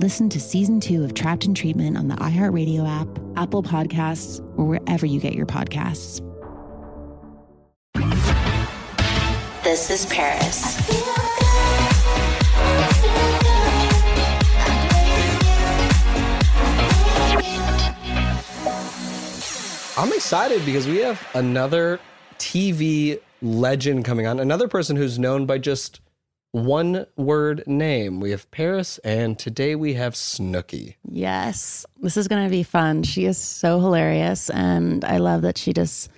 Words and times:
Listen 0.00 0.30
to 0.30 0.40
season 0.40 0.80
two 0.80 1.04
of 1.04 1.12
Trapped 1.12 1.44
in 1.44 1.52
Treatment 1.52 1.98
on 1.98 2.08
the 2.08 2.14
iHeartRadio 2.14 2.88
app, 2.88 3.06
Apple 3.36 3.62
Podcasts, 3.62 4.40
or 4.56 4.64
wherever 4.64 5.04
you 5.04 5.20
get 5.20 5.34
your 5.34 5.44
podcasts. 5.44 6.22
This 9.62 9.90
is 9.90 10.06
Paris. 10.06 10.78
I'm 19.98 20.12
excited 20.14 20.64
because 20.64 20.88
we 20.88 20.96
have 21.00 21.20
another 21.34 22.00
TV 22.38 23.20
legend 23.42 24.06
coming 24.06 24.26
on, 24.26 24.40
another 24.40 24.66
person 24.66 24.96
who's 24.96 25.18
known 25.18 25.44
by 25.44 25.58
just 25.58 26.00
one 26.52 27.06
word 27.16 27.64
name. 27.66 28.20
We 28.20 28.30
have 28.32 28.50
Paris, 28.50 28.98
and 28.98 29.38
today 29.38 29.74
we 29.74 29.94
have 29.94 30.14
Snooki. 30.14 30.96
Yes, 31.04 31.86
this 32.00 32.16
is 32.16 32.28
going 32.28 32.44
to 32.44 32.50
be 32.50 32.62
fun. 32.62 33.02
She 33.02 33.24
is 33.24 33.38
so 33.38 33.80
hilarious, 33.80 34.50
and 34.50 35.04
I 35.04 35.18
love 35.18 35.42
that 35.42 35.58
she 35.58 35.72
just 35.72 36.10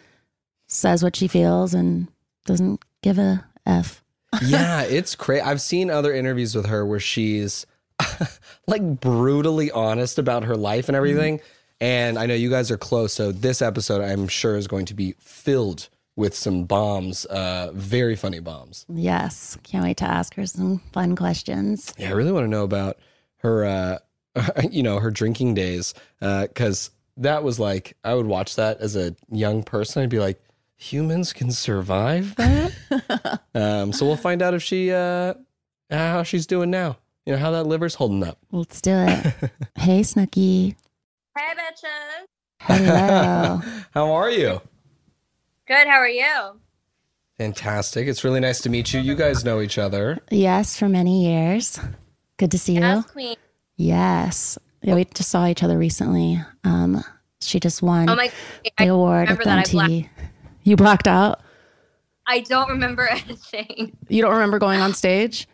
says 0.66 1.02
what 1.02 1.16
she 1.16 1.28
feels 1.28 1.74
and 1.74 2.08
doesn't 2.46 2.82
give 3.02 3.18
a 3.18 3.44
F. 3.66 4.02
yeah, 4.42 4.82
it's 4.82 5.14
crazy. 5.14 5.42
I've 5.42 5.60
seen 5.60 5.90
other 5.90 6.14
interviews 6.14 6.54
with 6.54 6.66
her 6.66 6.86
where 6.86 7.00
she's 7.00 7.66
like 8.66 9.00
brutally 9.00 9.70
honest 9.70 10.18
about 10.18 10.44
her 10.44 10.56
life 10.56 10.88
and 10.88 10.96
everything. 10.96 11.38
Mm-hmm. 11.38 11.46
And 11.82 12.18
I 12.18 12.26
know 12.26 12.34
you 12.34 12.48
guys 12.48 12.70
are 12.70 12.78
close, 12.78 13.12
so 13.12 13.32
this 13.32 13.60
episode 13.60 14.02
I'm 14.02 14.28
sure 14.28 14.56
is 14.56 14.68
going 14.68 14.86
to 14.86 14.94
be 14.94 15.14
filled 15.18 15.88
with 16.16 16.34
some 16.34 16.64
bombs, 16.64 17.24
uh, 17.26 17.70
very 17.74 18.16
funny 18.16 18.40
bombs. 18.40 18.84
Yes, 18.88 19.56
can't 19.62 19.84
wait 19.84 19.96
to 19.98 20.04
ask 20.04 20.34
her 20.34 20.46
some 20.46 20.78
fun 20.92 21.16
questions. 21.16 21.94
Yeah, 21.98 22.10
I 22.10 22.12
really 22.12 22.32
want 22.32 22.44
to 22.44 22.50
know 22.50 22.64
about 22.64 22.98
her, 23.38 23.64
uh, 23.64 23.98
you 24.70 24.82
know, 24.82 24.98
her 24.98 25.10
drinking 25.10 25.54
days, 25.54 25.94
because 26.20 26.88
uh, 26.88 26.92
that 27.18 27.42
was 27.44 27.58
like 27.58 27.96
I 28.04 28.14
would 28.14 28.26
watch 28.26 28.56
that 28.56 28.80
as 28.80 28.96
a 28.96 29.14
young 29.30 29.62
person. 29.62 30.02
I'd 30.02 30.10
be 30.10 30.18
like, 30.18 30.42
humans 30.76 31.32
can 31.32 31.50
survive 31.52 32.34
that. 32.36 33.40
um, 33.54 33.92
so 33.92 34.06
we'll 34.06 34.16
find 34.16 34.42
out 34.42 34.54
if 34.54 34.62
she, 34.62 34.92
uh, 34.92 35.34
how 35.90 36.22
she's 36.22 36.46
doing 36.46 36.70
now. 36.70 36.98
You 37.24 37.34
know 37.34 37.38
how 37.38 37.52
that 37.52 37.64
liver's 37.64 37.94
holding 37.94 38.24
up. 38.24 38.38
Let's 38.50 38.80
do 38.80 38.90
it. 38.90 39.34
hey, 39.78 40.00
Snooki. 40.00 40.74
Hey, 41.38 41.54
bitches. 41.54 42.26
Hello. 42.58 43.60
How 43.92 44.12
are 44.12 44.30
you? 44.30 44.60
Good. 45.66 45.86
How 45.86 45.96
are 45.96 46.08
you? 46.08 46.60
Fantastic. 47.38 48.08
It's 48.08 48.24
really 48.24 48.40
nice 48.40 48.60
to 48.62 48.70
meet 48.70 48.92
you. 48.92 49.00
You 49.00 49.14
guys 49.14 49.44
know 49.44 49.60
each 49.60 49.78
other. 49.78 50.18
Yes, 50.30 50.76
for 50.76 50.88
many 50.88 51.24
years. 51.24 51.78
Good 52.36 52.50
to 52.50 52.58
see 52.58 52.74
yes, 52.74 53.04
you. 53.04 53.12
Queen. 53.12 53.36
Yes. 53.76 54.58
Yeah, 54.82 54.96
we 54.96 55.04
just 55.04 55.30
saw 55.30 55.46
each 55.46 55.62
other 55.62 55.78
recently. 55.78 56.40
Um, 56.64 57.02
she 57.40 57.60
just 57.60 57.82
won 57.82 58.08
oh 58.08 58.16
my, 58.16 58.30
the 58.78 58.86
award 58.88 59.28
at 59.28 59.38
the 59.38 59.44
MTV. 59.44 60.08
You 60.64 60.76
blacked 60.76 61.08
out? 61.08 61.40
I 62.26 62.40
don't 62.40 62.68
remember 62.68 63.08
anything. 63.10 63.96
You 64.08 64.22
don't 64.22 64.32
remember 64.32 64.58
going 64.58 64.80
on 64.80 64.94
stage? 64.94 65.48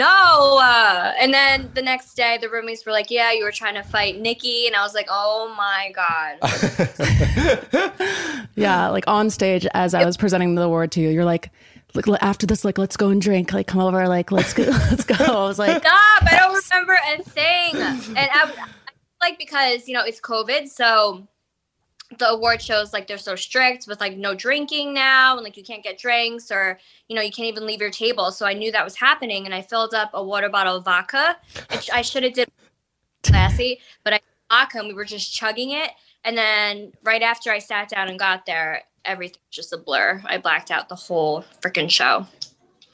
No. 0.00 0.58
Uh, 0.62 1.12
and 1.20 1.34
then 1.34 1.70
the 1.74 1.82
next 1.82 2.14
day, 2.14 2.38
the 2.40 2.46
roomies 2.46 2.86
were 2.86 2.92
like, 2.92 3.10
"Yeah, 3.10 3.32
you 3.32 3.44
were 3.44 3.52
trying 3.52 3.74
to 3.74 3.82
fight 3.82 4.18
Nikki," 4.18 4.66
and 4.66 4.74
I 4.74 4.82
was 4.82 4.94
like, 4.94 5.08
"Oh 5.10 5.54
my 5.58 5.92
god." 5.94 6.38
yeah, 8.54 8.88
like 8.88 9.04
on 9.06 9.28
stage 9.28 9.66
as 9.74 9.92
I 9.92 10.06
was 10.06 10.16
presenting 10.16 10.54
the 10.54 10.62
award 10.62 10.90
to 10.92 11.02
you, 11.02 11.10
you're 11.10 11.26
like, 11.26 11.50
"Like 11.94 12.06
after 12.22 12.46
this, 12.46 12.64
like 12.64 12.78
let's 12.78 12.96
go 12.96 13.10
and 13.10 13.20
drink. 13.20 13.52
Like 13.52 13.66
come 13.66 13.82
over. 13.82 14.08
Like 14.08 14.32
let's 14.32 14.54
go. 14.54 14.62
Let's 14.90 15.04
go." 15.04 15.16
I 15.22 15.46
was 15.46 15.58
like, 15.58 15.82
"Stop! 15.82 16.22
I 16.22 16.36
don't 16.36 16.64
remember 16.70 16.94
a 16.94 17.22
thing." 17.22 17.76
And 18.16 18.30
I, 18.32 18.50
I 18.56 18.68
like 19.20 19.38
because 19.38 19.86
you 19.86 19.92
know 19.92 20.02
it's 20.02 20.20
COVID, 20.20 20.68
so 20.68 21.28
the 22.18 22.28
award 22.28 22.60
shows 22.60 22.92
like 22.92 23.06
they're 23.06 23.18
so 23.18 23.36
strict 23.36 23.86
with 23.86 24.00
like 24.00 24.16
no 24.16 24.34
drinking 24.34 24.92
now 24.92 25.36
and 25.36 25.44
like 25.44 25.56
you 25.56 25.62
can't 25.62 25.82
get 25.82 25.98
drinks 25.98 26.50
or 26.50 26.78
you 27.08 27.14
know 27.14 27.22
you 27.22 27.30
can't 27.30 27.46
even 27.46 27.66
leave 27.66 27.80
your 27.80 27.90
table 27.90 28.32
so 28.32 28.46
i 28.46 28.52
knew 28.52 28.72
that 28.72 28.84
was 28.84 28.96
happening 28.96 29.46
and 29.46 29.54
i 29.54 29.62
filled 29.62 29.94
up 29.94 30.10
a 30.14 30.22
water 30.22 30.48
bottle 30.48 30.76
of 30.76 30.84
vodka 30.84 31.36
which 31.70 31.90
i 31.92 32.02
should 32.02 32.22
have 32.22 32.32
did 32.32 32.50
classy 33.22 33.80
but 34.02 34.12
i 34.12 34.20
vodka 34.50 34.78
and 34.78 34.88
we 34.88 34.94
were 34.94 35.04
just 35.04 35.32
chugging 35.32 35.70
it 35.70 35.90
and 36.24 36.36
then 36.36 36.92
right 37.04 37.22
after 37.22 37.50
i 37.52 37.58
sat 37.58 37.88
down 37.88 38.08
and 38.08 38.18
got 38.18 38.44
there 38.44 38.82
everything 39.04 39.40
was 39.48 39.56
just 39.56 39.72
a 39.72 39.78
blur 39.78 40.20
i 40.24 40.36
blacked 40.36 40.70
out 40.70 40.88
the 40.88 40.96
whole 40.96 41.44
freaking 41.62 41.88
show 41.88 42.26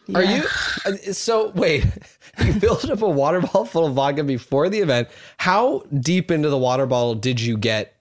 yeah. 0.09 0.19
Are 0.19 0.23
you 0.23 0.45
uh, 0.85 1.13
so? 1.13 1.49
Wait, 1.57 1.85
you 2.45 2.53
filled 2.53 2.89
up 2.89 3.03
a 3.03 3.09
water 3.09 3.41
bottle 3.43 3.65
full 3.65 3.87
of 3.87 3.95
vodka 3.95 4.23
before 4.23 4.69
the 4.69 4.79
event. 4.79 5.09
How 5.39 5.83
deep 5.99 6.31
into 6.31 6.49
the 6.49 6.57
water 6.57 6.87
bottle 6.87 7.17
did 7.17 7.41
you 7.41 7.57
get 7.57 7.96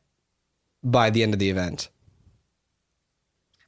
by 0.86 1.10
the 1.10 1.24
end 1.24 1.34
of 1.34 1.40
the 1.40 1.50
event? 1.50 1.90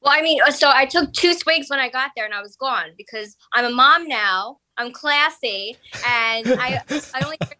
Well, 0.01 0.13
I 0.15 0.21
mean, 0.21 0.39
uh, 0.45 0.51
so 0.51 0.71
I 0.73 0.85
took 0.85 1.11
two 1.11 1.33
swigs 1.33 1.69
when 1.69 1.79
I 1.79 1.89
got 1.89 2.11
there 2.15 2.23
and 2.23 2.33
I 2.33 2.41
was 2.41 2.55
gone 2.55 2.91
because 2.97 3.35
I'm 3.53 3.65
a 3.65 3.69
mom 3.69 4.07
now. 4.07 4.59
I'm 4.77 4.93
classy 4.93 5.75
and 6.07 6.47
I 6.59 6.81
I 7.13 7.19
don't 7.19 7.29
like 7.29 7.57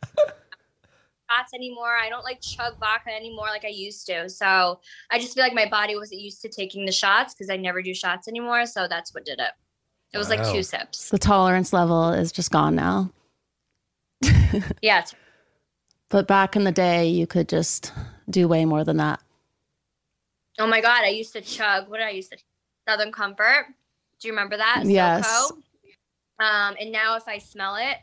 shots 1.30 1.54
anymore. 1.54 1.98
I 1.98 2.10
don't 2.10 2.24
like 2.24 2.40
chug 2.42 2.80
vodka 2.80 3.10
anymore 3.14 3.48
like 3.48 3.66
I 3.66 3.70
used 3.70 4.06
to. 4.08 4.30
So 4.30 4.80
I 5.12 5.20
just 5.20 5.34
feel 5.34 5.44
like 5.44 5.54
my 5.54 5.68
body 5.68 5.96
wasn't 5.96 6.22
used 6.22 6.42
to 6.44 6.50
taking 6.50 6.86
the 6.86 6.92
shots 6.92 7.34
because 7.34 7.50
I 7.50 7.58
never 7.58 7.82
do 7.82 7.94
shots 7.94 8.28
anymore. 8.28 8.66
So 8.66 8.88
that's 8.88 9.14
what 9.14 9.26
did 9.26 9.40
it. 9.40 9.52
It 10.14 10.18
was 10.18 10.30
wow. 10.30 10.38
like 10.38 10.54
two 10.54 10.64
sips. 10.64 11.10
The 11.10 11.18
tolerance 11.18 11.74
level 11.74 12.12
is 12.12 12.32
just 12.32 12.52
gone 12.52 12.76
now. 12.76 13.12
yeah. 14.82 15.04
But 16.10 16.28
back 16.28 16.56
in 16.56 16.64
the 16.64 16.72
day, 16.72 17.08
you 17.08 17.28
could 17.28 17.50
just 17.50 17.92
do 18.30 18.48
way 18.48 18.64
more 18.64 18.86
than 18.86 18.98
that. 18.98 19.22
Oh 20.60 20.68
my 20.68 20.82
god, 20.82 21.04
I 21.04 21.10
used 21.10 21.34
to 21.34 21.42
chug. 21.42 21.90
What 21.90 21.98
did 21.98 22.08
I 22.08 22.12
used 22.12 22.32
to? 22.32 22.38
Southern 22.88 23.12
Comfort. 23.12 23.66
Do 24.20 24.28
you 24.28 24.34
remember 24.34 24.58
that? 24.58 24.84
Yes. 24.86 25.28
SoCo. 25.28 25.58
Um, 26.40 26.76
and 26.80 26.92
now 26.92 27.16
if 27.16 27.28
I 27.28 27.38
smell 27.40 27.76
it, 27.76 27.98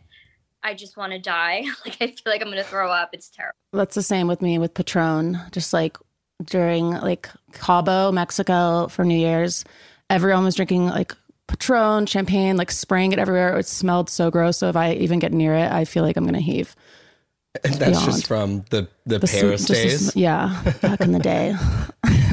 I 0.63 0.75
just 0.75 0.97
want 0.97 1.13
to 1.13 1.19
die. 1.19 1.65
like 1.85 1.97
I 2.01 2.07
feel 2.09 2.15
like 2.27 2.43
I'm 2.43 2.49
gonna 2.49 2.63
throw 2.65 2.91
up. 2.91 3.11
It's 3.13 3.29
terrible. 3.31 3.57
That's 3.73 3.95
the 3.95 4.03
same 4.03 4.29
with 4.29 4.43
me 4.43 4.59
with 4.59 4.75
Patron. 4.75 5.39
Just 5.53 5.73
like 5.73 5.97
during 6.45 6.91
like 6.91 7.29
Cabo, 7.53 8.13
Mexico 8.13 8.89
for 8.89 9.05
New 9.05 9.19
Year's, 9.19 9.65
everyone 10.11 10.45
was 10.45 10.55
drinking 10.55 10.87
like 10.87 11.15
Patron, 11.47 12.07
champagne, 12.07 12.57
like 12.57 12.71
spraying 12.71 13.13
it 13.13 13.19
everywhere. 13.19 13.59
It 13.59 13.67
smelled 13.67 14.09
so 14.11 14.31
gross. 14.31 14.59
So 14.59 14.69
if 14.69 14.77
I 14.77 14.93
even 14.95 15.19
get 15.19 15.33
near 15.33 15.55
it, 15.55 15.71
I 15.71 15.85
feel 15.85 16.03
like 16.03 16.17
I'm 16.17 16.25
gonna 16.25 16.41
heave. 16.41 16.75
And 17.63 17.75
that's 17.75 17.91
beyond. 17.93 18.07
just 18.07 18.27
from 18.27 18.65
the 18.71 18.89
the, 19.07 19.21
The 19.21 19.29
Paris 19.29 19.67
just 19.67 19.83
days. 19.83 20.13
sm- 20.13 20.19
yeah, 20.19 20.73
back 20.83 21.01
in 21.01 21.13
the 21.13 21.19
day. 21.21 21.55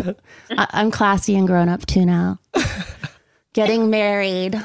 I- 0.52 0.68
I'm 0.72 0.92
classy 0.92 1.36
and 1.36 1.48
grown 1.48 1.70
up 1.70 1.86
too 1.86 2.06
now. 2.06 2.40
Getting 3.54 3.90
married. 3.90 4.56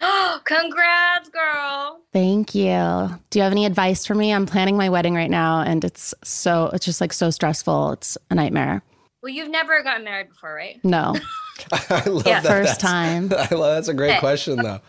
Oh, 0.00 0.40
congrats, 0.44 1.28
girl. 1.28 2.00
Thank 2.12 2.54
you. 2.54 3.10
Do 3.30 3.38
you 3.38 3.42
have 3.42 3.52
any 3.52 3.66
advice 3.66 4.06
for 4.06 4.14
me? 4.14 4.32
I'm 4.32 4.46
planning 4.46 4.76
my 4.76 4.88
wedding 4.88 5.14
right 5.14 5.30
now 5.30 5.60
and 5.60 5.84
it's 5.84 6.14
so 6.24 6.70
it's 6.72 6.84
just 6.86 7.00
like 7.00 7.12
so 7.12 7.30
stressful. 7.30 7.92
It's 7.92 8.16
a 8.30 8.34
nightmare. 8.34 8.82
Well, 9.22 9.32
you've 9.32 9.50
never 9.50 9.82
gotten 9.82 10.04
married 10.04 10.28
before, 10.28 10.54
right? 10.54 10.82
No. 10.84 11.14
I 11.72 12.04
love 12.06 12.26
Yeah. 12.26 12.40
that. 12.40 12.48
First 12.48 12.78
That's- 12.78 12.78
time. 12.78 13.32
I 13.36 13.54
love 13.54 13.74
that's 13.76 13.88
a 13.88 13.94
great 13.94 14.10
Okay. 14.12 14.20
question 14.20 14.56
though. 14.56 14.80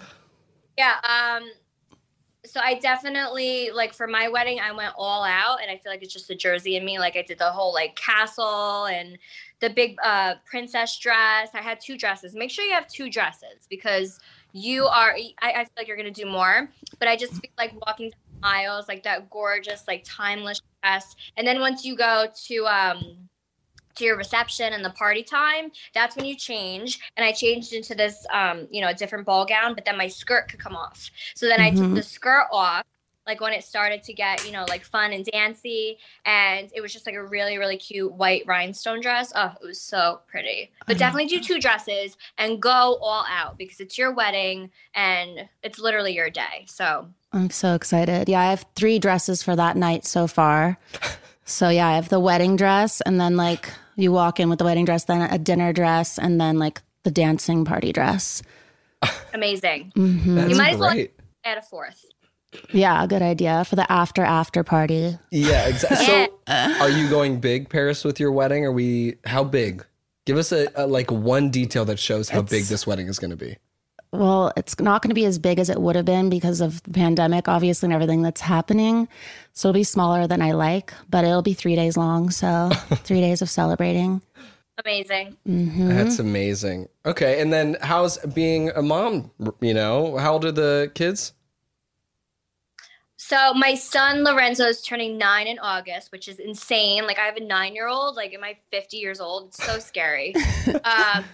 Yeah. 0.77 0.95
Um. 1.03 1.43
So 2.59 2.65
I 2.65 2.73
definitely 2.73 3.71
like 3.73 3.93
for 3.93 4.05
my 4.05 4.27
wedding, 4.27 4.59
I 4.59 4.73
went 4.73 4.93
all 4.97 5.23
out, 5.23 5.61
and 5.61 5.71
I 5.71 5.77
feel 5.77 5.93
like 5.93 6.03
it's 6.03 6.11
just 6.11 6.29
a 6.29 6.35
Jersey 6.35 6.75
in 6.75 6.83
me. 6.83 6.99
Like 6.99 7.15
I 7.15 7.21
did 7.21 7.39
the 7.39 7.49
whole 7.49 7.73
like 7.73 7.95
castle 7.95 8.85
and 8.87 9.17
the 9.61 9.69
big 9.69 9.95
uh 10.03 10.35
princess 10.45 10.99
dress. 10.99 11.51
I 11.53 11.61
had 11.61 11.79
two 11.79 11.97
dresses. 11.97 12.35
Make 12.35 12.51
sure 12.51 12.65
you 12.65 12.73
have 12.73 12.87
two 12.89 13.09
dresses 13.09 13.65
because 13.69 14.19
you 14.51 14.87
are. 14.87 15.15
I, 15.41 15.51
I 15.53 15.63
feel 15.63 15.71
like 15.77 15.87
you're 15.87 15.95
gonna 15.95 16.11
do 16.11 16.25
more, 16.25 16.69
but 16.99 17.07
I 17.07 17.15
just 17.15 17.31
feel 17.31 17.51
like 17.57 17.73
walking 17.87 18.09
the 18.09 18.15
aisles, 18.47 18.89
like 18.89 19.03
that 19.03 19.29
gorgeous, 19.29 19.85
like 19.87 20.03
timeless 20.05 20.61
dress, 20.83 21.15
and 21.37 21.47
then 21.47 21.61
once 21.61 21.85
you 21.85 21.95
go 21.95 22.27
to 22.47 22.65
um 22.65 23.28
to 23.99 24.05
your 24.05 24.17
reception 24.17 24.73
and 24.73 24.83
the 24.83 24.89
party 24.91 25.21
time, 25.23 25.71
that's 25.93 26.15
when 26.15 26.25
you 26.25 26.35
change. 26.35 26.99
And 27.15 27.23
I 27.25 27.31
changed 27.31 27.73
into 27.73 27.93
this, 27.95 28.25
um, 28.33 28.67
you 28.71 28.81
know, 28.81 28.87
a 28.89 28.93
different 28.93 29.25
ball 29.25 29.45
gown, 29.45 29.75
but 29.75 29.85
then 29.85 29.97
my 29.97 30.07
skirt 30.07 30.49
could 30.49 30.59
come 30.59 30.75
off. 30.75 31.09
So 31.35 31.47
then 31.47 31.59
I 31.61 31.69
took 31.71 31.89
Mhm. 31.91 31.95
the 31.95 32.03
skirt 32.03 32.47
off, 32.51 32.83
like 33.27 33.41
when 33.41 33.53
it 33.53 33.63
started 33.63 34.01
to 34.03 34.13
get, 34.13 34.43
you 34.45 34.51
know, 34.51 34.65
like 34.69 34.83
fun 34.83 35.11
and 35.13 35.23
dancy. 35.25 35.99
And 36.25 36.71
it 36.73 36.81
was 36.81 36.91
just 36.91 37.05
like 37.05 37.15
a 37.15 37.23
really, 37.23 37.57
really 37.57 37.77
cute 37.77 38.11
white 38.13 38.43
rhinestone 38.47 39.01
dress. 39.01 39.31
Oh, 39.35 39.53
it 39.61 39.65
was 39.65 39.79
so 39.79 40.21
pretty. 40.27 40.71
But 40.87 40.95
I 40.95 40.99
definitely 40.99 41.27
do 41.27 41.39
two 41.39 41.59
dresses 41.59 42.17
and 42.37 42.59
go 42.61 42.97
all 43.01 43.25
out 43.29 43.57
because 43.57 43.79
it's 43.79 43.97
your 43.97 44.11
wedding 44.11 44.71
and 44.95 45.47
it's 45.61 45.77
literally 45.77 46.15
your 46.15 46.29
day. 46.31 46.65
So 46.67 47.09
I'm 47.31 47.51
so 47.51 47.75
excited. 47.75 48.27
Yeah, 48.29 48.39
I 48.41 48.49
have 48.49 48.65
three 48.75 48.97
dresses 48.97 49.43
for 49.43 49.55
that 49.55 49.75
night 49.77 50.05
so 50.05 50.25
far. 50.25 50.77
So 51.45 51.69
yeah, 51.69 51.87
I 51.87 51.95
have 51.95 52.09
the 52.09 52.19
wedding 52.19 52.55
dress 52.57 53.01
and 53.01 53.19
then 53.19 53.35
like 53.35 53.73
you 53.99 54.11
walk 54.11 54.39
in 54.39 54.49
with 54.49 54.59
the 54.59 54.65
wedding 54.65 54.85
dress, 54.85 55.03
then 55.05 55.21
a 55.21 55.37
dinner 55.37 55.73
dress, 55.73 56.17
and 56.17 56.39
then 56.39 56.57
like 56.57 56.81
the 57.03 57.11
dancing 57.11 57.65
party 57.65 57.91
dress. 57.93 58.41
amazing. 59.33 59.91
Mhm. 59.95 60.35
That's 60.35 60.49
you 60.51 60.55
might 60.57 60.73
as 60.73 60.79
well 60.79 60.91
great. 60.91 61.13
add 61.43 61.57
a 61.57 61.61
fourth. 61.61 62.03
Yeah, 62.71 63.03
a 63.03 63.07
good 63.07 63.21
idea 63.21 63.63
for 63.65 63.75
the 63.75 63.89
after 63.91 64.23
after 64.23 64.63
party. 64.63 65.17
Yeah, 65.31 65.67
exactly. 65.67 66.07
Yeah. 66.07 66.27
So, 66.77 66.83
are 66.83 66.89
you 66.89 67.07
going 67.09 67.39
big, 67.39 67.69
Paris, 67.69 68.03
with 68.03 68.19
your 68.19 68.31
wedding? 68.31 68.65
Are 68.65 68.71
we? 68.71 69.15
How 69.25 69.43
big? 69.43 69.85
Give 70.25 70.35
us 70.37 70.51
a, 70.51 70.67
a 70.75 70.87
like 70.87 71.11
one 71.11 71.49
detail 71.51 71.85
that 71.85 71.99
shows 71.99 72.29
how 72.29 72.41
big 72.41 72.63
this 72.65 72.87
wedding 72.87 73.07
is 73.07 73.19
going 73.19 73.31
to 73.31 73.37
be. 73.37 73.57
Well, 74.11 74.51
it's 74.57 74.79
not 74.79 75.03
going 75.03 75.09
to 75.09 75.15
be 75.15 75.25
as 75.25 75.37
big 75.37 75.59
as 75.59 75.69
it 75.69 75.79
would 75.79 75.95
have 75.95 76.05
been 76.05 76.29
because 76.29 76.61
of 76.61 76.81
the 76.83 76.91
pandemic, 76.91 77.47
obviously, 77.47 77.87
and 77.87 77.93
everything 77.93 78.23
that's 78.23 78.41
happening. 78.41 79.07
So 79.53 79.69
it'll 79.69 79.77
be 79.77 79.83
smaller 79.83 80.25
than 80.25 80.41
I 80.41 80.53
like, 80.53 80.93
but 81.09 81.25
it'll 81.25 81.43
be 81.43 81.53
three 81.53 81.75
days 81.75 81.95
long. 81.95 82.31
So 82.31 82.69
three 83.03 83.21
days 83.21 83.41
of 83.41 83.49
celebrating. 83.49 84.21
Amazing. 84.83 85.35
hmm 85.45 85.89
That's 85.89 86.19
amazing. 86.19 86.87
Okay, 87.05 87.41
and 87.41 87.51
then 87.51 87.77
how's 87.81 88.17
being 88.19 88.69
a 88.71 88.81
mom? 88.81 89.29
You 89.59 89.73
know, 89.73 90.17
how 90.17 90.33
old 90.33 90.45
are 90.45 90.51
the 90.51 90.91
kids? 90.95 91.33
So 93.17 93.53
my 93.53 93.75
son 93.75 94.23
Lorenzo 94.23 94.63
is 94.63 94.81
turning 94.81 95.17
nine 95.17 95.45
in 95.45 95.59
August, 95.59 96.11
which 96.11 96.27
is 96.29 96.39
insane. 96.39 97.05
Like 97.05 97.19
I 97.19 97.25
have 97.25 97.35
a 97.35 97.41
nine-year-old. 97.43 98.15
Like, 98.15 98.33
am 98.33 98.43
I 98.43 98.57
fifty 98.71 98.97
years 98.97 99.19
old? 99.19 99.49
It's 99.49 99.63
so 99.63 99.77
scary. 99.77 100.33
um, 100.85 101.25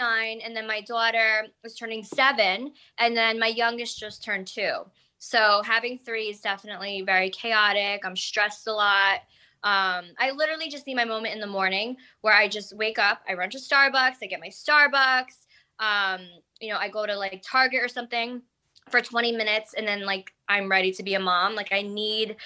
nine, 0.00 0.40
and 0.44 0.56
then 0.56 0.66
my 0.66 0.80
daughter 0.80 1.46
was 1.62 1.76
turning 1.76 2.02
seven, 2.02 2.72
and 2.98 3.16
then 3.16 3.38
my 3.38 3.48
youngest 3.48 3.98
just 3.98 4.24
turned 4.24 4.46
two. 4.46 4.72
So 5.18 5.62
having 5.64 5.98
three 5.98 6.28
is 6.30 6.40
definitely 6.40 7.02
very 7.02 7.30
chaotic. 7.30 8.02
I'm 8.04 8.16
stressed 8.16 8.66
a 8.66 8.72
lot. 8.72 9.20
Um, 9.62 10.06
I 10.18 10.32
literally 10.34 10.70
just 10.70 10.86
need 10.86 10.96
my 10.96 11.04
moment 11.04 11.34
in 11.34 11.40
the 11.40 11.46
morning 11.46 11.96
where 12.22 12.34
I 12.34 12.48
just 12.48 12.74
wake 12.74 12.98
up, 12.98 13.20
I 13.28 13.34
run 13.34 13.50
to 13.50 13.58
Starbucks, 13.58 14.16
I 14.22 14.26
get 14.26 14.40
my 14.40 14.48
Starbucks. 14.48 15.46
Um, 15.78 16.22
you 16.60 16.70
know, 16.70 16.78
I 16.78 16.88
go 16.88 17.04
to 17.04 17.14
like 17.14 17.42
Target 17.46 17.82
or 17.82 17.88
something 17.88 18.40
for 18.88 19.02
20 19.02 19.32
minutes 19.32 19.74
and 19.74 19.86
then 19.86 20.06
like 20.06 20.32
I'm 20.48 20.70
ready 20.70 20.92
to 20.92 21.02
be 21.02 21.14
a 21.14 21.20
mom. 21.20 21.54
Like 21.54 21.72
I 21.72 21.82
need 21.82 22.36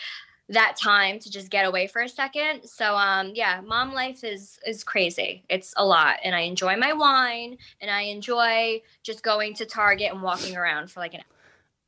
that 0.51 0.77
time 0.77 1.19
to 1.19 1.31
just 1.31 1.51
get 1.51 1.65
away 1.65 1.87
for 1.87 2.03
a 2.03 2.09
second. 2.09 2.65
So 2.65 2.97
um 2.97 3.33
yeah, 3.35 3.61
mom 3.65 3.93
life 3.93 4.25
is 4.25 4.59
is 4.67 4.85
crazy. 4.85 5.45
It's 5.49 5.73
a 5.77 5.85
lot 5.85 6.17
and 6.23 6.35
I 6.35 6.41
enjoy 6.41 6.77
my 6.77 6.93
wine 6.93 7.59
and 7.81 7.91
I 7.91 8.03
enjoy 8.03 8.83
just 9.03 9.23
going 9.23 9.55
to 9.55 9.67
Target 9.67 10.13
and 10.13 10.23
walking 10.23 10.57
around 10.57 10.91
for 10.91 11.01
like 11.01 11.15
an 11.15 11.23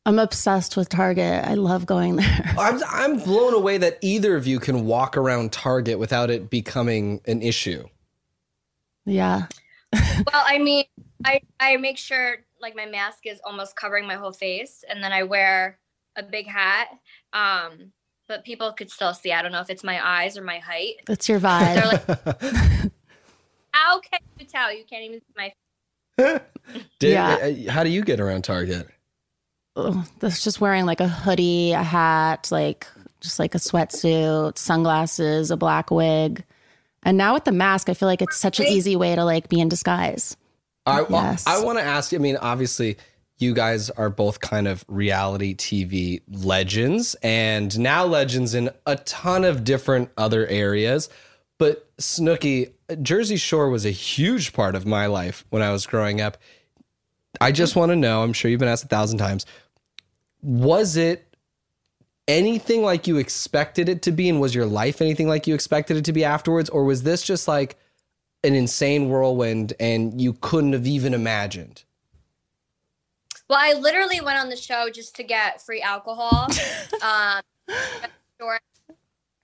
I'm 0.06 0.20
obsessed 0.20 0.76
with 0.76 0.88
Target. 0.88 1.44
I 1.44 1.54
love 1.54 1.84
going 1.84 2.16
there. 2.16 2.54
I'm 2.58 2.80
I'm 2.88 3.18
blown 3.18 3.54
away 3.54 3.76
that 3.78 3.98
either 4.02 4.36
of 4.36 4.46
you 4.46 4.60
can 4.60 4.86
walk 4.86 5.16
around 5.16 5.52
Target 5.52 5.98
without 5.98 6.30
it 6.30 6.48
becoming 6.48 7.20
an 7.26 7.42
issue. 7.42 7.88
Yeah. 9.04 9.46
well, 9.92 10.44
I 10.46 10.58
mean, 10.58 10.84
I 11.24 11.40
I 11.58 11.76
make 11.76 11.98
sure 11.98 12.38
like 12.60 12.76
my 12.76 12.86
mask 12.86 13.26
is 13.26 13.40
almost 13.44 13.74
covering 13.74 14.06
my 14.06 14.14
whole 14.14 14.32
face, 14.32 14.84
and 14.88 15.02
then 15.02 15.12
I 15.12 15.24
wear 15.24 15.78
a 16.16 16.22
big 16.22 16.46
hat. 16.46 16.88
Um, 17.32 17.92
but 18.28 18.44
people 18.44 18.72
could 18.72 18.90
still 18.90 19.14
see. 19.14 19.32
I 19.32 19.42
don't 19.42 19.52
know 19.52 19.60
if 19.60 19.70
it's 19.70 19.84
my 19.84 20.04
eyes 20.06 20.36
or 20.36 20.42
my 20.42 20.58
height. 20.58 20.94
That's 21.06 21.28
your 21.28 21.38
They're 21.38 21.50
vibe. 21.50 22.08
like, 22.08 22.92
how 23.72 24.00
can 24.00 24.20
you 24.38 24.46
tell? 24.46 24.72
You 24.74 24.84
can't 24.88 25.04
even 25.04 25.20
see 25.20 25.34
my. 25.36 25.52
Did- 26.98 27.12
Yeah. 27.12 27.34
uh, 27.68 27.70
How 27.70 27.84
do 27.84 27.90
you 27.90 28.02
get 28.02 28.20
around 28.20 28.42
Target? 28.42 28.88
Ugh, 29.76 30.06
that's 30.20 30.42
just 30.42 30.60
wearing 30.60 30.86
like 30.86 31.00
a 31.00 31.08
hoodie, 31.08 31.72
a 31.72 31.82
hat, 31.82 32.48
like 32.50 32.86
just 33.20 33.38
like 33.38 33.54
a 33.54 33.58
sweatsuit, 33.58 34.56
sunglasses, 34.56 35.50
a 35.50 35.56
black 35.56 35.90
wig. 35.90 36.44
And 37.02 37.18
now 37.18 37.34
with 37.34 37.44
the 37.44 37.52
mask, 37.52 37.88
I 37.88 37.94
feel 37.94 38.08
like 38.08 38.22
it's 38.22 38.36
such 38.36 38.58
an 38.58 38.66
easy 38.66 38.96
way 38.96 39.14
to 39.14 39.24
like 39.24 39.48
be 39.48 39.60
in 39.60 39.68
disguise. 39.68 40.36
I, 40.86 41.04
Yes. 41.10 41.46
I 41.46 41.62
want 41.62 41.78
to 41.78 41.84
ask 41.84 42.10
you. 42.12 42.18
I 42.18 42.22
mean, 42.22 42.36
obviously, 42.36 42.96
you 43.38 43.52
guys 43.54 43.90
are 43.90 44.10
both 44.10 44.40
kind 44.40 44.66
of 44.66 44.84
reality 44.88 45.54
TV 45.54 46.22
legends, 46.28 47.14
and 47.22 47.78
now 47.78 48.04
legends 48.04 48.54
in 48.54 48.70
a 48.86 48.96
ton 48.96 49.44
of 49.44 49.64
different 49.64 50.10
other 50.16 50.46
areas. 50.46 51.08
But 51.58 51.88
Snooki, 51.98 52.72
Jersey 53.02 53.36
Shore 53.36 53.68
was 53.68 53.84
a 53.84 53.90
huge 53.90 54.52
part 54.52 54.74
of 54.74 54.86
my 54.86 55.06
life 55.06 55.44
when 55.50 55.62
I 55.62 55.72
was 55.72 55.86
growing 55.86 56.20
up. 56.20 56.38
I 57.40 57.52
just 57.52 57.76
want 57.76 57.90
to 57.90 57.96
know. 57.96 58.22
I'm 58.22 58.32
sure 58.32 58.50
you've 58.50 58.60
been 58.60 58.68
asked 58.68 58.84
a 58.84 58.88
thousand 58.88 59.18
times. 59.18 59.46
Was 60.42 60.96
it 60.96 61.36
anything 62.28 62.82
like 62.82 63.06
you 63.06 63.18
expected 63.18 63.88
it 63.88 64.02
to 64.02 64.12
be, 64.12 64.28
and 64.28 64.40
was 64.40 64.54
your 64.54 64.66
life 64.66 65.00
anything 65.00 65.28
like 65.28 65.46
you 65.46 65.54
expected 65.54 65.96
it 65.96 66.04
to 66.06 66.12
be 66.12 66.24
afterwards, 66.24 66.70
or 66.70 66.84
was 66.84 67.02
this 67.02 67.22
just 67.22 67.48
like 67.48 67.78
an 68.44 68.54
insane 68.54 69.08
whirlwind 69.08 69.72
and 69.80 70.20
you 70.20 70.32
couldn't 70.34 70.72
have 70.72 70.86
even 70.86 71.14
imagined? 71.14 71.84
Well, 73.48 73.58
I 73.60 73.74
literally 73.74 74.20
went 74.20 74.38
on 74.38 74.48
the 74.48 74.56
show 74.56 74.90
just 74.90 75.14
to 75.16 75.22
get 75.22 75.62
free 75.62 75.80
alcohol. 75.80 76.48
um, 77.02 77.42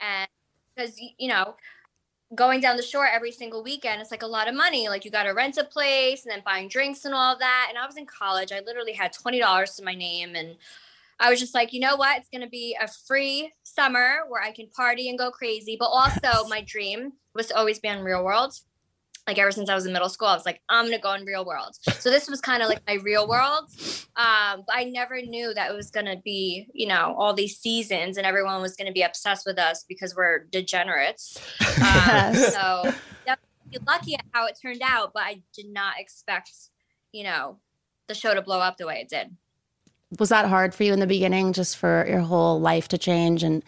and 0.01 0.29
because 0.75 1.01
you 1.19 1.29
know, 1.29 1.55
going 2.35 2.61
down 2.61 2.77
the 2.77 2.83
shore 2.83 3.07
every 3.07 3.31
single 3.31 3.63
weekend, 3.63 4.01
it's 4.01 4.11
like 4.11 4.23
a 4.23 4.27
lot 4.27 4.49
of 4.49 4.55
money. 4.55 4.89
Like 4.89 5.05
you 5.05 5.11
got 5.11 5.25
to 5.25 5.31
rent 5.31 5.57
a 5.59 5.65
place 5.65 6.25
and 6.25 6.33
then 6.33 6.43
buying 6.45 6.69
drinks 6.69 7.05
and 7.05 7.15
all 7.15 7.39
that. 7.39 7.67
And 7.69 7.79
I 7.79 7.87
was 7.87 7.97
in 7.97 8.07
college. 8.07 8.53
I 8.53 8.61
literally 8.61 8.93
had 8.93 9.13
twenty 9.13 9.39
dollars 9.39 9.77
to 9.77 9.85
my 9.85 9.95
name, 9.95 10.35
and 10.35 10.57
I 11.21 11.31
was 11.31 11.39
just 11.39 11.55
like, 11.55 11.73
you 11.73 11.81
know 11.81 11.97
what? 11.97 12.19
It's 12.19 12.29
gonna 12.29 12.49
be 12.49 12.77
a 12.81 12.89
free 12.89 13.53
summer 13.63 14.21
where 14.29 14.43
I 14.43 14.51
can 14.51 14.67
party 14.69 15.09
and 15.09 15.19
go 15.19 15.31
crazy. 15.31 15.77
But 15.79 15.87
also, 15.87 16.49
my 16.49 16.63
dream 16.63 17.13
was 17.35 17.47
to 17.47 17.57
always 17.57 17.79
be 17.79 17.89
on 17.89 18.03
Real 18.03 18.25
World. 18.25 18.55
Like 19.27 19.39
ever 19.39 19.53
since 19.53 19.69
I 19.71 19.75
was 19.75 19.87
in 19.87 19.93
middle 19.93 20.09
school, 20.09 20.29
I 20.29 20.35
was 20.35 20.45
like, 20.45 20.61
I'm 20.69 20.85
gonna 20.87 20.99
go 20.99 21.13
in 21.15 21.25
real 21.25 21.45
world. 21.45 21.77
So 21.99 22.11
this 22.11 22.29
was 22.29 22.41
kind 22.41 22.63
of 22.63 22.69
like 22.69 22.81
my 22.87 22.95
real 22.95 23.29
world. 23.29 23.71
Um, 24.17 24.65
but 24.67 24.75
I 24.75 24.85
never 24.85 25.23
knew 25.23 25.55
that 25.55 25.71
it 25.71 25.75
was 25.75 25.91
gonna 25.91 26.17
be, 26.25 26.67
you 26.75 26.87
know, 26.87 27.15
all 27.17 27.33
these 27.33 27.57
seasons 27.59 28.17
and 28.17 28.27
everyone 28.27 28.61
was 28.61 28.75
gonna 28.75 28.93
be 28.93 29.03
obsessed 29.03 29.47
with 29.47 29.59
us 29.59 29.85
because 29.89 30.17
we're 30.17 30.45
degenerates. 30.51 31.39
Um, 31.83 32.35
so 32.35 32.93
definitely 33.27 33.79
lucky 33.87 34.15
at 34.15 34.25
how 34.33 34.47
it 34.47 34.57
turned 34.61 34.83
out, 34.85 35.13
but 35.13 35.23
I 35.25 35.43
did 35.55 35.67
not 35.69 35.95
expect, 35.99 36.51
you 37.13 37.25
know, 37.25 37.59
the 38.09 38.15
show 38.15 38.35
to 38.35 38.43
blow 38.43 38.61
up 38.61 38.77
the 38.77 38.87
way 38.87 39.01
it 39.01 39.09
did. 39.09 39.37
Was 40.19 40.29
that 40.29 40.47
hard 40.47 40.75
for 40.75 40.85
you 40.85 40.93
in 40.93 41.01
the 41.01 41.07
beginning, 41.07 41.53
just 41.53 41.77
for 41.77 42.07
your 42.09 42.21
whole 42.21 42.61
life 42.61 42.89
to 42.89 42.99
change 42.99 43.43
and 43.43 43.65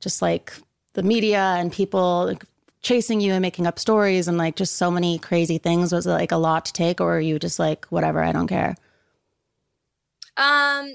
just 0.00 0.22
like 0.22 0.52
the 0.94 1.02
media 1.02 1.56
and 1.58 1.72
people 1.72 2.26
like, 2.26 2.44
chasing 2.82 3.20
you 3.20 3.32
and 3.32 3.42
making 3.42 3.66
up 3.66 3.78
stories 3.78 4.28
and 4.28 4.38
like 4.38 4.56
just 4.56 4.76
so 4.76 4.90
many 4.90 5.18
crazy 5.18 5.58
things? 5.58 5.92
Was 5.92 6.06
it 6.06 6.10
like 6.10 6.32
a 6.32 6.36
lot 6.36 6.64
to 6.66 6.72
take, 6.72 7.00
or 7.00 7.16
are 7.16 7.20
you 7.20 7.38
just 7.38 7.58
like, 7.58 7.86
whatever, 7.86 8.22
I 8.22 8.32
don't 8.32 8.46
care? 8.46 8.76
Um, 10.36 10.94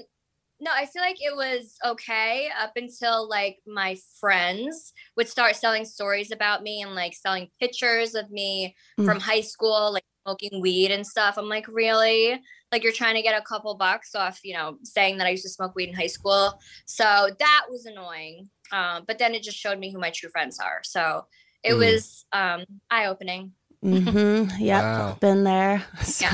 no, 0.60 0.70
I 0.72 0.86
feel 0.86 1.02
like 1.02 1.18
it 1.20 1.36
was 1.36 1.76
okay 1.84 2.48
up 2.58 2.72
until 2.76 3.28
like 3.28 3.58
my 3.66 3.96
friends 4.18 4.92
would 5.16 5.28
start 5.28 5.56
selling 5.56 5.84
stories 5.84 6.30
about 6.30 6.62
me 6.62 6.80
and 6.82 6.94
like 6.94 7.14
selling 7.14 7.50
pictures 7.60 8.14
of 8.14 8.30
me 8.30 8.74
Mm. 8.98 9.04
from 9.04 9.20
high 9.20 9.42
school, 9.42 9.92
like 9.92 10.04
smoking 10.24 10.62
weed 10.62 10.90
and 10.90 11.06
stuff. 11.06 11.36
I'm 11.36 11.48
like, 11.48 11.66
really? 11.68 12.40
Like 12.72 12.82
you're 12.82 12.92
trying 12.92 13.16
to 13.16 13.22
get 13.22 13.38
a 13.38 13.44
couple 13.44 13.74
bucks 13.74 14.14
off, 14.14 14.40
you 14.42 14.54
know, 14.54 14.78
saying 14.82 15.18
that 15.18 15.26
I 15.26 15.30
used 15.30 15.44
to 15.44 15.50
smoke 15.50 15.74
weed 15.74 15.90
in 15.90 15.94
high 15.94 16.06
school. 16.06 16.58
So 16.86 17.04
that 17.38 17.64
was 17.68 17.84
annoying. 17.84 18.48
Um, 18.72 19.04
but 19.06 19.18
then 19.18 19.34
it 19.34 19.42
just 19.42 19.58
showed 19.58 19.78
me 19.78 19.92
who 19.92 19.98
my 19.98 20.10
true 20.10 20.30
friends 20.30 20.58
are. 20.58 20.80
So 20.82 21.26
it 21.64 21.72
Mm. 21.74 21.78
was 21.78 22.24
um 22.32 22.64
eye 22.90 23.06
opening. 23.06 23.52
Mm-hmm. 23.84 24.60
Yep, 24.64 24.82
Wow. 24.82 25.16
been 25.20 25.44
there. 25.44 25.84
So, 26.04 26.26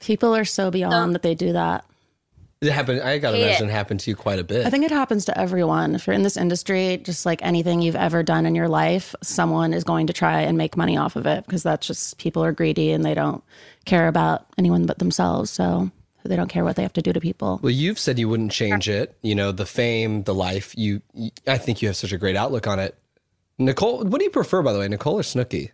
people 0.00 0.34
are 0.34 0.44
so 0.44 0.70
beyond 0.70 1.14
that 1.14 1.22
they 1.22 1.34
do 1.34 1.52
that. 1.52 1.84
It 2.60 2.72
happened. 2.72 3.02
I 3.02 3.18
gotta 3.18 3.38
imagine 3.40 3.68
it 3.68 3.72
happened 3.72 4.00
to 4.00 4.10
you 4.10 4.16
quite 4.16 4.40
a 4.40 4.44
bit. 4.44 4.66
I 4.66 4.70
think 4.70 4.84
it 4.84 4.90
happens 4.90 5.26
to 5.26 5.38
everyone. 5.38 5.94
If 5.94 6.06
you're 6.08 6.14
in 6.14 6.24
this 6.24 6.36
industry, 6.36 6.96
just 6.96 7.24
like 7.24 7.40
anything 7.44 7.80
you've 7.82 7.94
ever 7.94 8.24
done 8.24 8.46
in 8.46 8.56
your 8.56 8.66
life, 8.68 9.14
someone 9.22 9.72
is 9.72 9.84
going 9.84 10.08
to 10.08 10.12
try 10.12 10.40
and 10.40 10.58
make 10.58 10.76
money 10.76 10.96
off 10.96 11.14
of 11.14 11.24
it 11.26 11.44
because 11.46 11.62
that's 11.62 11.86
just 11.86 12.18
people 12.18 12.42
are 12.42 12.50
greedy 12.50 12.90
and 12.90 13.04
they 13.04 13.14
don't 13.14 13.44
care 13.84 14.08
about 14.08 14.44
anyone 14.58 14.86
but 14.86 14.98
themselves. 14.98 15.50
So 15.52 15.88
they 16.24 16.34
don't 16.34 16.48
care 16.48 16.64
what 16.64 16.74
they 16.74 16.82
have 16.82 16.92
to 16.94 17.02
do 17.02 17.12
to 17.12 17.20
people. 17.20 17.60
Well, 17.62 17.70
you've 17.70 17.98
said 17.98 18.18
you 18.18 18.28
wouldn't 18.28 18.50
change 18.50 18.88
it. 18.88 19.16
You 19.22 19.36
know, 19.36 19.52
the 19.52 19.64
fame, 19.66 20.24
the 20.24 20.34
life. 20.34 20.74
You, 20.76 21.00
you- 21.14 21.30
I 21.46 21.58
think 21.58 21.80
you 21.80 21.86
have 21.86 21.96
such 21.96 22.12
a 22.12 22.18
great 22.18 22.34
outlook 22.34 22.66
on 22.66 22.80
it. 22.80 22.96
Nicole, 23.58 24.04
what 24.04 24.18
do 24.18 24.24
you 24.24 24.30
prefer, 24.30 24.62
by 24.62 24.72
the 24.72 24.78
way, 24.78 24.88
Nicole 24.88 25.18
or 25.18 25.22
Snooki? 25.22 25.70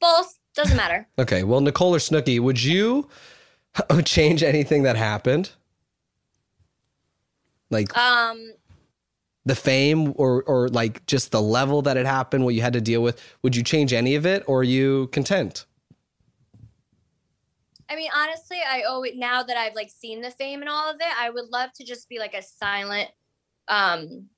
Both 0.00 0.38
doesn't 0.54 0.76
matter. 0.76 1.06
Okay, 1.18 1.44
well, 1.44 1.60
Nicole 1.60 1.94
or 1.94 1.98
Snooki, 1.98 2.40
would 2.40 2.62
you 2.62 3.08
change 4.04 4.42
anything 4.42 4.82
that 4.82 4.96
happened? 4.96 5.50
Like 7.70 7.96
Um, 7.96 8.52
the 9.44 9.54
fame 9.54 10.12
or 10.16 10.42
or 10.44 10.68
like 10.68 11.04
just 11.06 11.30
the 11.32 11.42
level 11.42 11.82
that 11.82 11.96
it 11.96 12.06
happened, 12.06 12.44
what 12.44 12.54
you 12.54 12.62
had 12.62 12.72
to 12.74 12.80
deal 12.80 13.02
with? 13.02 13.20
Would 13.42 13.56
you 13.56 13.62
change 13.62 13.92
any 13.92 14.14
of 14.14 14.26
it 14.26 14.42
or 14.46 14.60
are 14.60 14.64
you 14.64 15.08
content? 15.08 15.66
I 17.88 17.96
mean, 17.96 18.10
honestly, 18.16 18.58
I 18.66 18.82
owe 18.88 19.02
it 19.02 19.16
now 19.16 19.42
that 19.42 19.56
I've 19.56 19.74
like 19.74 19.90
seen 19.90 20.20
the 20.20 20.30
fame 20.30 20.60
and 20.60 20.68
all 20.68 20.90
of 20.90 20.96
it. 21.00 21.18
I 21.18 21.30
would 21.30 21.48
love 21.50 21.70
to 21.74 21.84
just 21.84 22.08
be 22.08 22.18
like 22.18 22.34
a 22.34 22.42
silent, 22.42 23.10
um, 23.68 24.28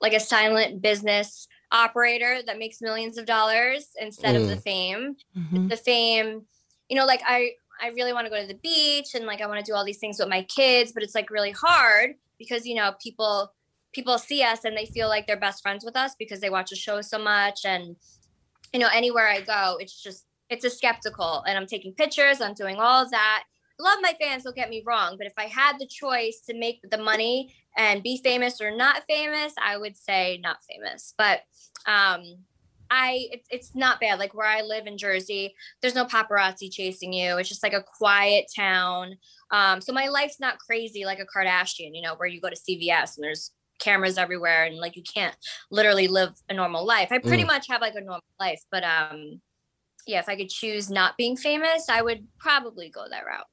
like 0.00 0.12
a 0.14 0.20
silent 0.20 0.80
business 0.82 1.46
operator 1.72 2.40
that 2.46 2.58
makes 2.58 2.80
millions 2.80 3.18
of 3.18 3.26
dollars 3.26 3.88
instead 4.00 4.34
of 4.36 4.48
the 4.48 4.56
Mm. 4.56 4.62
fame. 4.62 5.16
Mhm. 5.36 5.68
The 5.68 5.76
fame, 5.76 6.46
you 6.88 6.96
know, 6.96 7.06
like 7.06 7.22
I, 7.26 7.52
I 7.80 7.88
really 7.88 8.12
want 8.12 8.26
to 8.26 8.30
go 8.30 8.40
to 8.40 8.46
the 8.46 8.54
beach 8.58 9.14
and 9.14 9.24
like 9.26 9.40
I 9.40 9.46
want 9.46 9.64
to 9.64 9.70
do 9.70 9.74
all 9.74 9.84
these 9.84 9.98
things 9.98 10.18
with 10.18 10.28
my 10.28 10.42
kids, 10.42 10.92
but 10.92 11.02
it's 11.02 11.14
like 11.14 11.30
really 11.30 11.52
hard 11.52 12.16
because 12.38 12.66
you 12.66 12.74
know 12.74 12.92
people 13.02 13.52
people 13.92 14.18
see 14.18 14.42
us 14.42 14.64
and 14.64 14.76
they 14.76 14.86
feel 14.86 15.08
like 15.08 15.26
they're 15.26 15.36
best 15.38 15.62
friends 15.62 15.84
with 15.84 15.96
us 15.96 16.14
because 16.18 16.40
they 16.40 16.48
watch 16.50 16.70
the 16.70 16.76
show 16.76 17.00
so 17.02 17.18
much 17.18 17.60
and 17.64 17.96
you 18.72 18.78
know 18.78 18.88
anywhere 18.94 19.26
i 19.28 19.40
go 19.40 19.76
it's 19.80 20.00
just 20.00 20.26
it's 20.48 20.64
a 20.64 20.70
skeptical 20.70 21.42
and 21.46 21.58
i'm 21.58 21.66
taking 21.66 21.92
pictures 21.92 22.40
i'm 22.40 22.54
doing 22.54 22.76
all 22.76 23.02
of 23.02 23.10
that 23.10 23.42
love 23.80 23.98
my 24.00 24.14
fans 24.20 24.44
don't 24.44 24.54
get 24.54 24.70
me 24.70 24.80
wrong 24.86 25.16
but 25.18 25.26
if 25.26 25.32
i 25.36 25.44
had 25.46 25.76
the 25.80 25.86
choice 25.88 26.40
to 26.46 26.54
make 26.56 26.78
the 26.90 26.98
money 26.98 27.52
and 27.76 28.02
be 28.02 28.20
famous 28.22 28.60
or 28.60 28.70
not 28.74 29.02
famous 29.08 29.52
i 29.62 29.76
would 29.76 29.96
say 29.96 30.38
not 30.42 30.58
famous 30.68 31.14
but 31.16 31.40
um 31.86 32.22
i 32.90 33.26
it's, 33.30 33.46
it's 33.50 33.74
not 33.74 34.00
bad 34.00 34.18
like 34.18 34.34
where 34.34 34.48
i 34.48 34.62
live 34.62 34.86
in 34.86 34.98
jersey 34.98 35.54
there's 35.80 35.94
no 35.94 36.04
paparazzi 36.04 36.70
chasing 36.70 37.12
you 37.12 37.36
it's 37.38 37.48
just 37.48 37.62
like 37.62 37.72
a 37.72 37.84
quiet 37.98 38.46
town 38.54 39.14
um 39.52 39.80
so 39.80 39.92
my 39.92 40.08
life's 40.08 40.40
not 40.40 40.58
crazy 40.58 41.04
like 41.04 41.20
a 41.20 41.26
kardashian 41.38 41.90
you 41.92 42.02
know 42.02 42.14
where 42.16 42.28
you 42.28 42.40
go 42.40 42.50
to 42.50 42.56
cvs 42.56 43.16
and 43.16 43.24
there's 43.24 43.52
cameras 43.80 44.18
everywhere 44.18 44.64
and 44.64 44.76
like 44.76 44.94
you 44.94 45.02
can't 45.02 45.34
literally 45.70 46.06
live 46.06 46.34
a 46.48 46.54
normal 46.54 46.84
life. 46.84 47.08
I 47.10 47.18
pretty 47.18 47.44
Mm. 47.44 47.46
much 47.48 47.66
have 47.68 47.80
like 47.80 47.94
a 47.94 48.00
normal 48.00 48.20
life, 48.38 48.62
but 48.70 48.84
um 48.84 49.40
yeah, 50.06 50.18
if 50.18 50.28
I 50.28 50.36
could 50.36 50.48
choose 50.48 50.90
not 50.90 51.16
being 51.16 51.36
famous, 51.36 51.88
I 51.88 52.02
would 52.02 52.26
probably 52.38 52.90
go 52.90 53.04
that 53.08 53.24
route. 53.26 53.46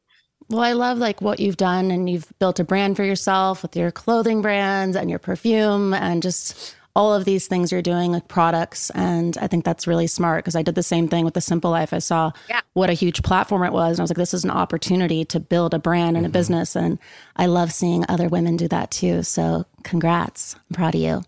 Well, 0.50 0.62
I 0.62 0.72
love 0.74 0.98
like 0.98 1.22
what 1.22 1.40
you've 1.40 1.58
done 1.58 1.92
and 1.92 2.10
you've 2.10 2.32
built 2.40 2.60
a 2.60 2.64
brand 2.64 2.96
for 2.96 3.04
yourself 3.04 3.62
with 3.62 3.76
your 3.76 3.92
clothing 3.92 4.42
brands 4.42 4.96
and 4.96 5.10
your 5.10 5.20
perfume 5.20 5.94
and 5.94 6.24
just 6.24 6.76
all 6.96 7.14
of 7.14 7.26
these 7.26 7.48
things 7.48 7.72
you're 7.72 7.82
doing 7.82 8.12
like 8.12 8.28
products 8.28 8.90
and 8.92 9.38
I 9.40 9.46
think 9.48 9.64
that's 9.66 9.86
really 9.86 10.08
smart 10.08 10.44
because 10.44 10.56
I 10.56 10.64
did 10.64 10.74
the 10.74 10.82
same 10.82 11.08
thing 11.08 11.26
with 11.26 11.36
the 11.36 11.42
Simple 11.42 11.70
Life. 11.70 11.94
I 11.94 12.00
saw 12.00 12.32
Yeah. 12.50 12.62
what 12.74 12.90
a 12.90 12.94
huge 12.94 13.22
platform 13.22 13.64
it 13.64 13.72
was 13.74 13.92
and 13.92 14.00
I 14.00 14.04
was 14.04 14.10
like 14.10 14.18
this 14.18 14.34
is 14.34 14.44
an 14.46 14.50
opportunity 14.50 15.24
to 15.26 15.40
build 15.40 15.74
a 15.76 15.80
brand 15.80 16.18
and 16.18 16.26
a 16.26 16.30
business 16.30 16.76
and 16.76 16.98
I 17.36 17.46
love 17.46 17.72
seeing 17.72 18.04
other 18.10 18.30
women 18.30 18.58
do 18.58 18.68
that 18.70 18.90
too. 18.90 19.22
So, 19.24 19.66
congrats. 19.84 20.56
I'm 20.56 20.74
proud 20.76 20.96
of 20.96 21.02
you. 21.02 21.24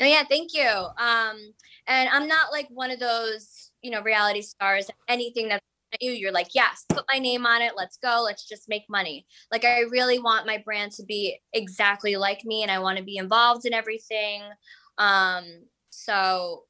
Oh 0.00 0.04
yeah, 0.04 0.24
thank 0.28 0.52
you. 0.52 0.68
Um 0.68 1.54
and 1.86 2.08
I'm 2.10 2.26
not 2.28 2.50
like 2.52 2.68
one 2.70 2.90
of 2.90 2.98
those, 2.98 3.70
you 3.82 3.90
know, 3.90 4.02
reality 4.02 4.42
stars, 4.42 4.90
anything 5.08 5.48
that's 5.48 5.64
at 5.94 6.02
you, 6.02 6.12
you're 6.12 6.32
like, 6.32 6.48
yes, 6.54 6.84
put 6.88 7.04
my 7.10 7.18
name 7.18 7.46
on 7.46 7.62
it. 7.62 7.72
Let's 7.76 7.96
go. 7.96 8.22
Let's 8.24 8.46
just 8.46 8.68
make 8.68 8.84
money. 8.88 9.26
Like 9.50 9.64
I 9.64 9.80
really 9.90 10.18
want 10.18 10.46
my 10.46 10.58
brand 10.58 10.92
to 10.92 11.04
be 11.04 11.38
exactly 11.52 12.16
like 12.16 12.44
me 12.44 12.62
and 12.62 12.70
I 12.70 12.78
want 12.78 12.98
to 12.98 13.04
be 13.04 13.16
involved 13.16 13.66
in 13.66 13.72
everything. 13.72 14.42
Um 14.98 15.44
so 15.90 16.64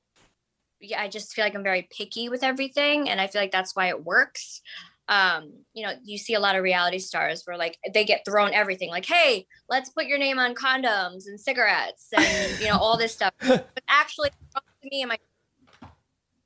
yeah, 0.80 1.00
I 1.00 1.08
just 1.08 1.32
feel 1.32 1.44
like 1.44 1.54
I'm 1.54 1.62
very 1.62 1.88
picky 1.96 2.28
with 2.28 2.42
everything 2.42 3.08
and 3.08 3.20
I 3.20 3.26
feel 3.26 3.40
like 3.40 3.52
that's 3.52 3.74
why 3.74 3.88
it 3.88 4.04
works. 4.04 4.60
Um, 5.06 5.52
you 5.74 5.84
know, 5.84 5.92
you 6.02 6.16
see 6.16 6.34
a 6.34 6.40
lot 6.40 6.56
of 6.56 6.62
reality 6.62 6.98
stars 6.98 7.42
where 7.44 7.58
like 7.58 7.78
they 7.92 8.04
get 8.04 8.24
thrown 8.24 8.54
everything, 8.54 8.88
like, 8.88 9.04
hey, 9.04 9.46
let's 9.68 9.90
put 9.90 10.06
your 10.06 10.18
name 10.18 10.38
on 10.38 10.54
condoms 10.54 11.26
and 11.26 11.38
cigarettes 11.38 12.08
and 12.16 12.60
you 12.60 12.68
know, 12.68 12.78
all 12.78 12.96
this 12.96 13.12
stuff. 13.12 13.32
But 13.40 13.82
actually 13.88 14.30
to 14.30 14.88
me 14.90 15.02
and 15.02 15.08
my 15.08 15.18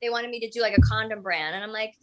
they 0.01 0.11
wanted 0.11 0.31
me 0.31 0.41
to 0.41 0.51
do 0.51 0.61
like 0.61 0.77
a 0.77 0.81
condom 0.81 1.23
brand 1.23 1.55
and 1.55 1.65
I'm 1.65 1.73
like, 1.73 1.95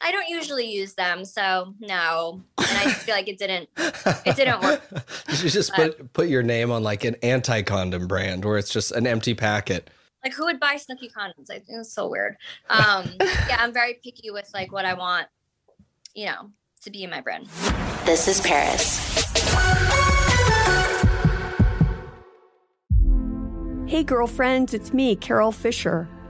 I 0.00 0.12
don't 0.12 0.28
usually 0.28 0.70
use 0.70 0.94
them, 0.94 1.24
so 1.24 1.74
no. 1.80 2.42
And 2.58 2.78
I 2.78 2.84
just 2.84 3.02
feel 3.02 3.14
like 3.14 3.28
it 3.28 3.38
didn't 3.38 3.68
it 3.76 4.36
didn't 4.36 4.62
work. 4.62 4.82
you 5.28 5.34
should 5.34 5.50
just 5.50 5.72
put 5.74 6.12
put 6.12 6.28
your 6.28 6.42
name 6.42 6.70
on 6.70 6.82
like 6.82 7.04
an 7.04 7.16
anti 7.22 7.62
condom 7.62 8.06
brand 8.06 8.44
where 8.44 8.58
it's 8.58 8.72
just 8.72 8.92
an 8.92 9.06
empty 9.06 9.34
packet. 9.34 9.90
Like 10.24 10.34
who 10.34 10.44
would 10.44 10.60
buy 10.60 10.76
Snooki 10.76 11.12
condoms? 11.12 11.50
I 11.50 11.54
think 11.54 11.80
it's 11.80 11.92
so 11.92 12.08
weird. 12.08 12.36
Um 12.70 13.10
yeah, 13.20 13.56
I'm 13.58 13.72
very 13.72 13.94
picky 14.02 14.30
with 14.30 14.48
like 14.54 14.72
what 14.72 14.84
I 14.84 14.94
want, 14.94 15.26
you 16.14 16.26
know, 16.26 16.50
to 16.82 16.90
be 16.90 17.02
in 17.02 17.10
my 17.10 17.20
brand. 17.20 17.46
This 18.04 18.28
is 18.28 18.40
Paris. 18.40 19.04
Hey, 23.86 24.04
girlfriends, 24.04 24.74
it's 24.74 24.92
me, 24.92 25.16
Carol 25.16 25.50
Fisher. 25.50 26.08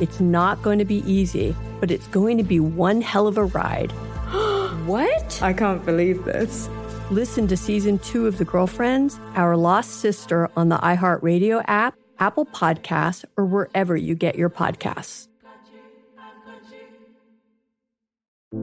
It's 0.00 0.20
not 0.20 0.62
going 0.62 0.78
to 0.78 0.84
be 0.84 1.02
easy, 1.10 1.56
but 1.80 1.90
it's 1.90 2.06
going 2.08 2.38
to 2.38 2.44
be 2.44 2.60
one 2.60 3.00
hell 3.00 3.26
of 3.26 3.36
a 3.36 3.44
ride. 3.44 3.90
what? 4.86 5.42
I 5.42 5.52
can't 5.52 5.84
believe 5.84 6.24
this. 6.24 6.68
Listen 7.10 7.48
to 7.48 7.56
season 7.56 7.98
two 7.98 8.26
of 8.26 8.38
The 8.38 8.44
Girlfriends, 8.44 9.18
Our 9.34 9.56
Lost 9.56 10.00
Sister 10.00 10.50
on 10.56 10.68
the 10.68 10.76
iHeartRadio 10.76 11.64
app, 11.66 11.96
Apple 12.18 12.46
Podcasts, 12.46 13.24
or 13.36 13.44
wherever 13.44 13.96
you 13.96 14.14
get 14.14 14.36
your 14.36 14.50
podcasts. 14.50 15.28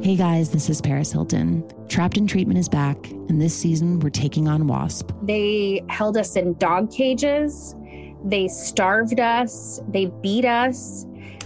Hey 0.01 0.15
guys, 0.15 0.49
this 0.49 0.69
is 0.69 0.81
Paris 0.81 1.11
Hilton. 1.11 1.63
Trapped 1.89 2.17
in 2.17 2.27
Treatment 2.27 2.57
is 2.57 2.67
back, 2.67 3.11
and 3.11 3.41
this 3.41 3.55
season 3.55 3.99
we're 3.99 4.09
taking 4.09 4.47
on 4.47 4.67
WASP. 4.67 5.11
They 5.21 5.83
held 5.89 6.17
us 6.17 6.35
in 6.35 6.55
dog 6.57 6.91
cages. 6.91 7.75
They 8.23 8.47
starved 8.47 9.19
us. 9.19 9.79
They 9.87 10.07
beat 10.23 10.45
us. 10.45 11.05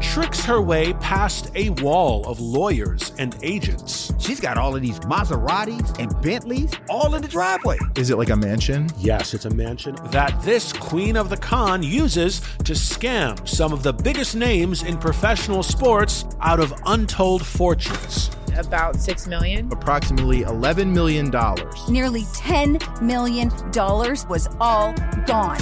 tricks 0.00 0.44
her 0.44 0.60
way 0.60 0.92
past 0.94 1.50
a 1.54 1.70
wall 1.70 2.26
of 2.26 2.40
lawyers 2.40 3.12
and 3.18 3.36
agents. 3.42 4.12
She's 4.18 4.40
got 4.40 4.58
all 4.58 4.74
of 4.74 4.82
these 4.82 4.98
Maseratis 5.00 5.98
and 5.98 6.20
Bentleys 6.22 6.72
all 6.88 7.14
in 7.14 7.22
the 7.22 7.28
driveway. 7.28 7.78
Is 7.96 8.10
it 8.10 8.16
like 8.16 8.30
a 8.30 8.36
mansion? 8.36 8.88
Yes, 8.98 9.34
it's 9.34 9.44
a 9.44 9.50
mansion 9.50 9.96
that 10.06 10.40
this 10.42 10.72
queen 10.72 11.16
of 11.16 11.30
the 11.30 11.36
con 11.36 11.82
uses 11.82 12.40
to 12.64 12.72
scam 12.72 13.46
some 13.48 13.72
of 13.72 13.82
the 13.82 13.92
biggest 13.92 14.34
names 14.34 14.82
in 14.82 14.98
professional 14.98 15.62
sports 15.62 16.24
out 16.40 16.60
of 16.60 16.72
untold 16.86 17.44
fortunes 17.44 18.30
about 18.56 18.96
six 18.96 19.26
million. 19.26 19.70
Approximately 19.72 20.42
eleven 20.42 20.92
million 20.92 21.30
dollars. 21.30 21.88
Nearly 21.88 22.24
ten 22.34 22.78
million 23.02 23.50
dollars 23.70 24.26
was 24.26 24.48
all 24.60 24.94
gone. 25.26 25.58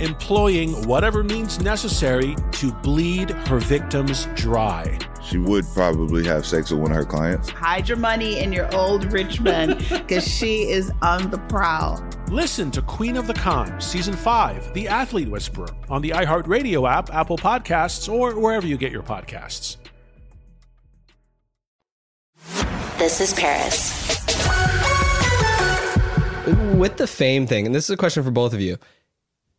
Employing 0.00 0.86
whatever 0.86 1.24
means 1.24 1.60
necessary 1.60 2.36
to 2.52 2.70
bleed 2.72 3.30
her 3.30 3.58
victims 3.58 4.28
dry. 4.36 4.96
She 5.24 5.38
would 5.38 5.64
probably 5.74 6.24
have 6.24 6.46
sex 6.46 6.70
with 6.70 6.80
one 6.80 6.92
of 6.92 6.96
her 6.96 7.04
clients. 7.04 7.48
Hide 7.48 7.88
your 7.88 7.98
money 7.98 8.38
in 8.38 8.52
your 8.52 8.72
old 8.76 9.12
rich 9.12 9.40
man 9.40 9.76
because 9.90 10.26
she 10.26 10.68
is 10.70 10.92
on 11.02 11.32
the 11.32 11.38
prowl. 11.48 12.00
Listen 12.28 12.70
to 12.70 12.82
Queen 12.82 13.16
of 13.16 13.26
the 13.26 13.34
Con, 13.34 13.80
Season 13.80 14.14
5, 14.14 14.72
The 14.72 14.86
Athlete 14.86 15.28
Whisperer, 15.28 15.68
on 15.88 16.00
the 16.00 16.10
iHeartRadio 16.10 16.88
app, 16.88 17.12
Apple 17.12 17.36
Podcasts, 17.36 18.08
or 18.08 18.38
wherever 18.38 18.68
you 18.68 18.76
get 18.76 18.92
your 18.92 19.02
podcasts. 19.02 19.78
This 22.98 23.20
is 23.20 23.34
Paris. 23.34 24.06
With 26.76 26.96
the 26.96 27.06
fame 27.08 27.48
thing, 27.48 27.66
and 27.66 27.74
this 27.74 27.84
is 27.84 27.90
a 27.90 27.96
question 27.96 28.22
for 28.22 28.30
both 28.30 28.54
of 28.54 28.60
you. 28.60 28.76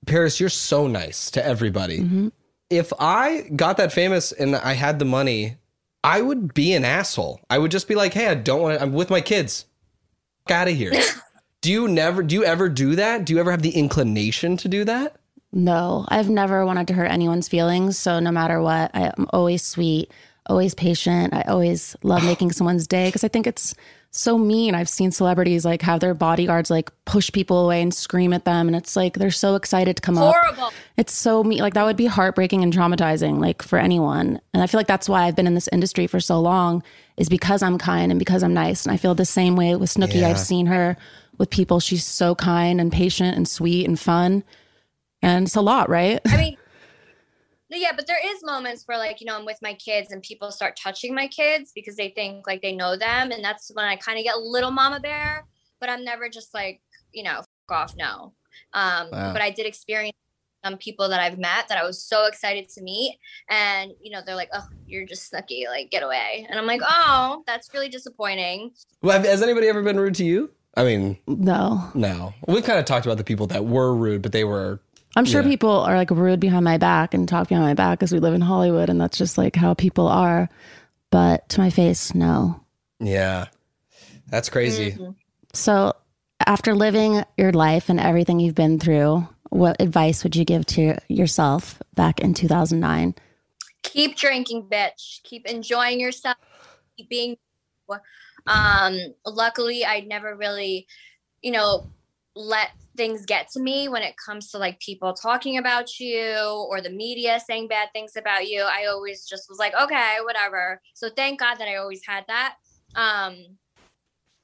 Paris, 0.10 0.39
you're 0.39 0.50
so 0.50 0.88
nice 0.88 1.32
to 1.32 1.45
everybody. 1.45 2.00
Mm-hmm. 2.00 2.28
If 2.69 2.91
I 3.00 3.50
got 3.56 3.78
that 3.78 3.93
famous 3.93 4.32
and 4.32 4.56
I 4.56 4.74
had 4.74 5.00
the 5.00 5.06
money, 5.06 5.58
I 6.04 6.22
would 6.22 6.54
be 6.54 6.74
an 6.74 6.86
asshole. 6.86 7.41
I 7.50 7.58
would 7.58 7.72
just 7.72 7.88
be 7.88 7.95
like, 7.95 8.13
"Hey, 8.13 8.28
I 8.28 8.36
don't 8.36 8.62
want 8.62 8.78
to. 8.78 8.82
I'm 8.82 8.93
with 8.93 9.10
my 9.10 9.22
kids. 9.22 9.65
Out 10.50 10.67
of 10.67 10.76
here." 10.76 10.93
do 11.62 11.72
you 11.72 11.88
never? 11.88 12.24
Do 12.24 12.36
you 12.36 12.43
ever 12.43 12.69
do 12.69 12.95
that? 12.95 13.26
Do 13.26 13.34
you 13.34 13.39
ever 13.39 13.52
have 13.52 13.62
the 13.62 13.72
inclination 13.72 14.58
to 14.58 14.67
do 14.67 14.84
that? 14.86 15.15
No, 15.52 16.06
I've 16.10 16.30
never 16.30 16.65
wanted 16.65 16.88
to 16.89 16.93
hurt 16.93 17.10
anyone's 17.10 17.48
feelings. 17.48 17.98
So 17.98 18.19
no 18.19 18.32
matter 18.32 18.62
what, 18.62 18.91
I 18.93 19.12
am 19.17 19.28
always 19.32 19.63
sweet 19.63 20.12
always 20.50 20.74
patient. 20.74 21.34
I 21.34 21.43
always 21.43 21.95
love 22.04 22.24
making 22.26 22.52
someone's 22.52 22.88
day 22.88 23.08
because 23.08 23.24
I 23.24 23.30
think 23.30 23.48
it's 23.48 23.76
so 24.12 24.38
mean. 24.38 24.74
I've 24.74 24.89
seen 24.89 25.12
celebrities 25.12 25.65
like 25.65 25.82
have 25.84 26.00
their 26.00 26.13
bodyguards 26.13 26.69
like 26.69 26.89
push 27.06 27.32
people 27.32 27.65
away 27.65 27.82
and 27.82 27.93
scream 27.93 28.34
at 28.34 28.45
them. 28.45 28.67
And 28.67 28.76
it's 28.76 28.95
like 28.95 29.13
they're 29.13 29.30
so 29.30 29.56
excited 29.56 29.95
to 29.98 30.02
come 30.02 30.15
Horrible. 30.15 30.63
up. 30.65 30.74
It's 30.98 31.13
so 31.13 31.43
mean. 31.43 31.60
Like 31.60 31.76
that 31.76 31.86
would 31.86 31.95
be 31.95 32.08
heartbreaking 32.08 32.63
and 32.63 32.74
traumatizing, 32.74 33.39
like 33.39 33.62
for 33.62 33.78
anyone. 33.78 34.41
And 34.54 34.63
I 34.63 34.67
feel 34.67 34.80
like 34.80 34.88
that's 34.88 35.08
why 35.08 35.24
I've 35.24 35.36
been 35.36 35.48
in 35.48 35.54
this 35.54 35.69
industry 35.72 36.08
for 36.08 36.19
so 36.19 36.39
long, 36.39 36.84
is 37.17 37.30
because 37.30 37.62
I'm 37.62 37.78
kind 37.78 38.12
and 38.12 38.17
because 38.17 38.41
I'm 38.41 38.54
nice. 38.54 38.86
And 38.86 38.93
I 38.93 38.98
feel 38.98 39.13
the 39.15 39.26
same 39.26 39.56
way 39.56 39.76
with 39.76 39.93
Snooki. 39.93 40.22
Yeah. 40.22 40.30
I've 40.30 40.39
seen 40.39 40.65
her 40.65 40.98
with 41.38 41.50
people. 41.50 41.80
She's 41.80 42.06
so 42.06 42.36
kind 42.36 42.82
and 42.82 42.91
patient 42.91 43.38
and 43.38 43.48
sweet 43.48 43.88
and 43.88 44.00
fun. 44.00 44.43
And 45.22 45.45
it's 45.45 45.56
a 45.56 45.62
lot, 45.62 45.89
right? 45.89 46.19
I 46.26 46.38
mean, 46.38 46.58
No, 47.71 47.77
yeah, 47.77 47.91
but 47.95 48.08
there 48.08 48.17
is 48.23 48.43
moments 48.43 48.84
where 48.88 48.97
like, 48.97 49.21
you 49.21 49.25
know, 49.27 49.38
I'm 49.38 49.45
with 49.45 49.60
my 49.62 49.73
kids 49.75 50.12
and 50.12 50.21
people 50.23 50.51
start 50.51 50.75
touching 50.82 51.13
my 51.13 51.27
kids 51.27 51.71
because 51.73 51.95
they 51.95 52.10
think 52.10 52.47
like 52.47 52.62
they 52.62 52.73
know 52.75 52.95
them. 52.97 53.32
And 53.32 53.43
that's 53.43 53.69
when 53.73 53.86
I 53.86 53.95
kind 53.95 54.17
of 54.17 54.23
get 54.23 54.36
a 54.36 54.39
little 54.39 54.71
mama 54.71 54.99
bear, 54.99 55.45
but 55.79 55.89
I'm 55.89 56.03
never 56.03 56.29
just 56.29 56.53
like, 56.53 56.82
you 57.13 57.23
know, 57.23 57.41
fuck 57.67 57.77
off, 57.77 57.95
no. 57.95 58.34
Um, 58.73 59.10
Wow. 59.12 59.34
but 59.34 59.41
I 59.41 59.51
did 59.51 59.65
experience 59.65 60.15
some 60.65 60.77
people 60.77 61.08
that 61.10 61.19
I've 61.21 61.38
met 61.38 61.69
that 61.69 61.77
I 61.77 61.84
was 61.86 62.03
so 62.03 62.25
excited 62.25 62.67
to 62.69 62.82
meet. 62.82 63.17
And, 63.49 63.91
you 64.01 64.12
know, 64.12 64.19
they're 64.25 64.36
like, 64.36 64.49
oh, 64.53 64.67
you're 64.88 65.05
just 65.05 65.32
Snooki, 65.32 65.67
like 65.67 65.89
get 65.91 66.03
away. 66.03 66.45
And 66.49 66.60
I'm 66.60 66.65
like, 66.65 66.82
oh, 66.84 67.43
that's 67.47 67.73
really 67.73 67.88
disappointing. 67.89 68.71
Well, 69.01 69.15
have- 69.17 69.25
has 69.27 69.41
anybody 69.43 69.67
ever 69.67 69.82
been 69.84 69.99
rude 69.99 70.15
to 70.15 70.25
you? 70.25 70.49
I 70.75 70.84
mean, 70.84 71.17
No. 71.27 71.89
no. 71.93 72.34
We've 72.47 72.63
kind 72.63 72.77
of 72.79 72.86
talked 72.86 73.05
about 73.05 73.17
the 73.17 73.23
people 73.23 73.47
that 73.47 73.65
were 73.65 73.93
rude, 73.95 74.21
but 74.21 74.32
they 74.32 74.43
were. 74.43 74.82
I'm 75.15 75.26
sure 75.26 75.41
Yeah. 75.41 75.48
people 75.48 75.72
are 75.72 75.95
like 75.95 76.12
rude 76.12 76.39
behind 76.39 76.63
my 76.63 76.78
back 76.78 77.13
and 77.13 77.28
talk 77.28 77.50
behind 77.50 77.65
my 77.65 77.74
back 77.74 78.00
because 78.00 78.12
we 78.12 78.19
live 78.19 78.34
in 78.34 78.41
Hollywood 78.41 78.89
and 78.89 79.02
that's 79.02 79.17
just 79.17 79.38
like 79.38 79.56
how 79.56 79.74
people 79.74 80.08
are. 80.08 80.50
But 81.12 81.50
to 81.50 81.60
my 81.60 81.69
face, 81.72 82.13
no. 82.13 82.63
Yeah, 83.00 83.48
that's 84.28 84.50
crazy. 84.50 84.98
So, 85.54 85.93
after 86.45 86.76
living 86.76 87.24
your 87.38 87.52
life 87.52 87.89
and 87.89 88.00
everything 88.00 88.39
you've 88.39 88.56
been 88.56 88.80
through, 88.80 89.28
what 89.50 89.78
advice 89.82 90.24
would 90.24 90.36
you 90.36 90.45
give 90.45 90.65
to 90.67 90.98
yourself 91.08 91.82
back 91.95 92.19
in 92.19 92.34
2009? 92.34 93.15
keep 93.82 94.17
drinking 94.17 94.67
bitch 94.69 95.24
keep 95.24 95.45
enjoying 95.48 96.02
yourself 96.02 96.36
keep 96.98 97.10
being 97.10 97.38
um 98.45 98.98
luckily 99.26 99.86
i 99.86 100.02
never 100.02 100.36
really 100.36 100.86
you 101.41 101.50
know 101.52 101.88
let 102.39 102.69
things 102.95 103.25
get 103.25 103.49
to 103.49 103.60
me 103.60 103.89
when 103.89 104.02
it 104.02 104.15
comes 104.15 104.49
to 104.49 104.58
like 104.58 104.80
people 104.80 105.13
talking 105.13 105.58
about 105.58 105.99
you 105.99 106.65
or 106.69 106.80
the 106.80 106.89
media 106.89 107.38
saying 107.45 107.67
bad 107.67 107.89
things 107.91 108.13
about 108.15 108.47
you. 108.47 108.62
I 108.62 108.86
always 108.86 109.25
just 109.25 109.49
was 109.49 109.60
like 109.60 109.73
okay 109.75 110.17
whatever. 110.23 110.82
So 110.93 111.10
thank 111.10 111.41
god 111.41 111.56
that 111.56 111.67
i 111.67 111.75
always 111.75 112.02
had 112.08 112.23
that. 112.28 112.56
Um 112.95 113.58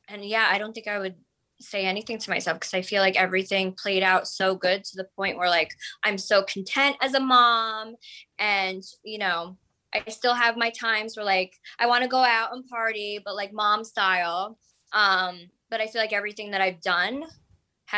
and 0.09 0.25
yeah 0.25 0.47
i 0.51 0.57
don't 0.57 0.73
think 0.73 0.87
i 0.87 0.99
would 0.99 1.15
say 1.61 1.85
anything 1.85 2.17
to 2.19 2.29
myself 2.29 2.59
because 2.59 2.73
i 2.73 2.81
feel 2.81 3.01
like 3.01 3.15
everything 3.15 3.73
played 3.73 4.03
out 4.03 4.27
so 4.27 4.55
good 4.55 4.83
to 4.83 4.97
the 4.97 5.07
point 5.15 5.37
where 5.37 5.49
like 5.49 5.73
i'm 6.03 6.17
so 6.17 6.43
content 6.43 6.97
as 7.01 7.13
a 7.13 7.19
mom. 7.19 7.95
And 8.39 8.83
you 9.05 9.19
know 9.19 9.57
i 9.93 10.03
still 10.09 10.33
have 10.33 10.57
my 10.57 10.69
times 10.69 11.15
where 11.15 11.25
like 11.25 11.53
i 11.79 11.85
want 11.85 12.03
to 12.03 12.09
go 12.09 12.23
out 12.23 12.51
and 12.51 12.67
party 12.67 13.21
but 13.23 13.37
like 13.37 13.53
mom 13.53 13.85
style. 13.85 14.57
Um 14.91 15.39
but 15.69 15.79
i 15.79 15.87
feel 15.87 16.01
like 16.01 16.13
everything 16.13 16.51
that 16.51 16.61
i've 16.61 16.81
done 16.81 17.23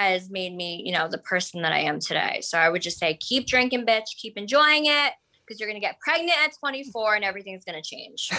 has 0.04 0.30
made 0.30 0.56
me 0.56 0.82
you 0.86 0.92
know 0.92 1.08
the 1.08 1.18
person 1.20 1.62
that 1.62 1.72
i 1.72 1.80
am 1.80 2.00
today 2.00 2.40
so 2.42 2.58
i 2.58 2.70
would 2.70 2.82
just 2.82 3.00
say 3.00 3.18
keep 3.20 3.46
drinking 3.48 3.86
bitch 3.86 4.16
keep 4.18 4.38
enjoying 4.38 4.86
it 4.86 5.14
because 5.46 5.60
you're 5.60 5.70
going 5.70 5.80
to 5.80 5.86
get 5.86 5.98
pregnant 6.00 6.38
at 6.44 6.52
24 6.60 7.16
and 7.16 7.24
everything's 7.24 7.64
going 7.64 7.82
to 7.82 7.88
change 7.88 8.32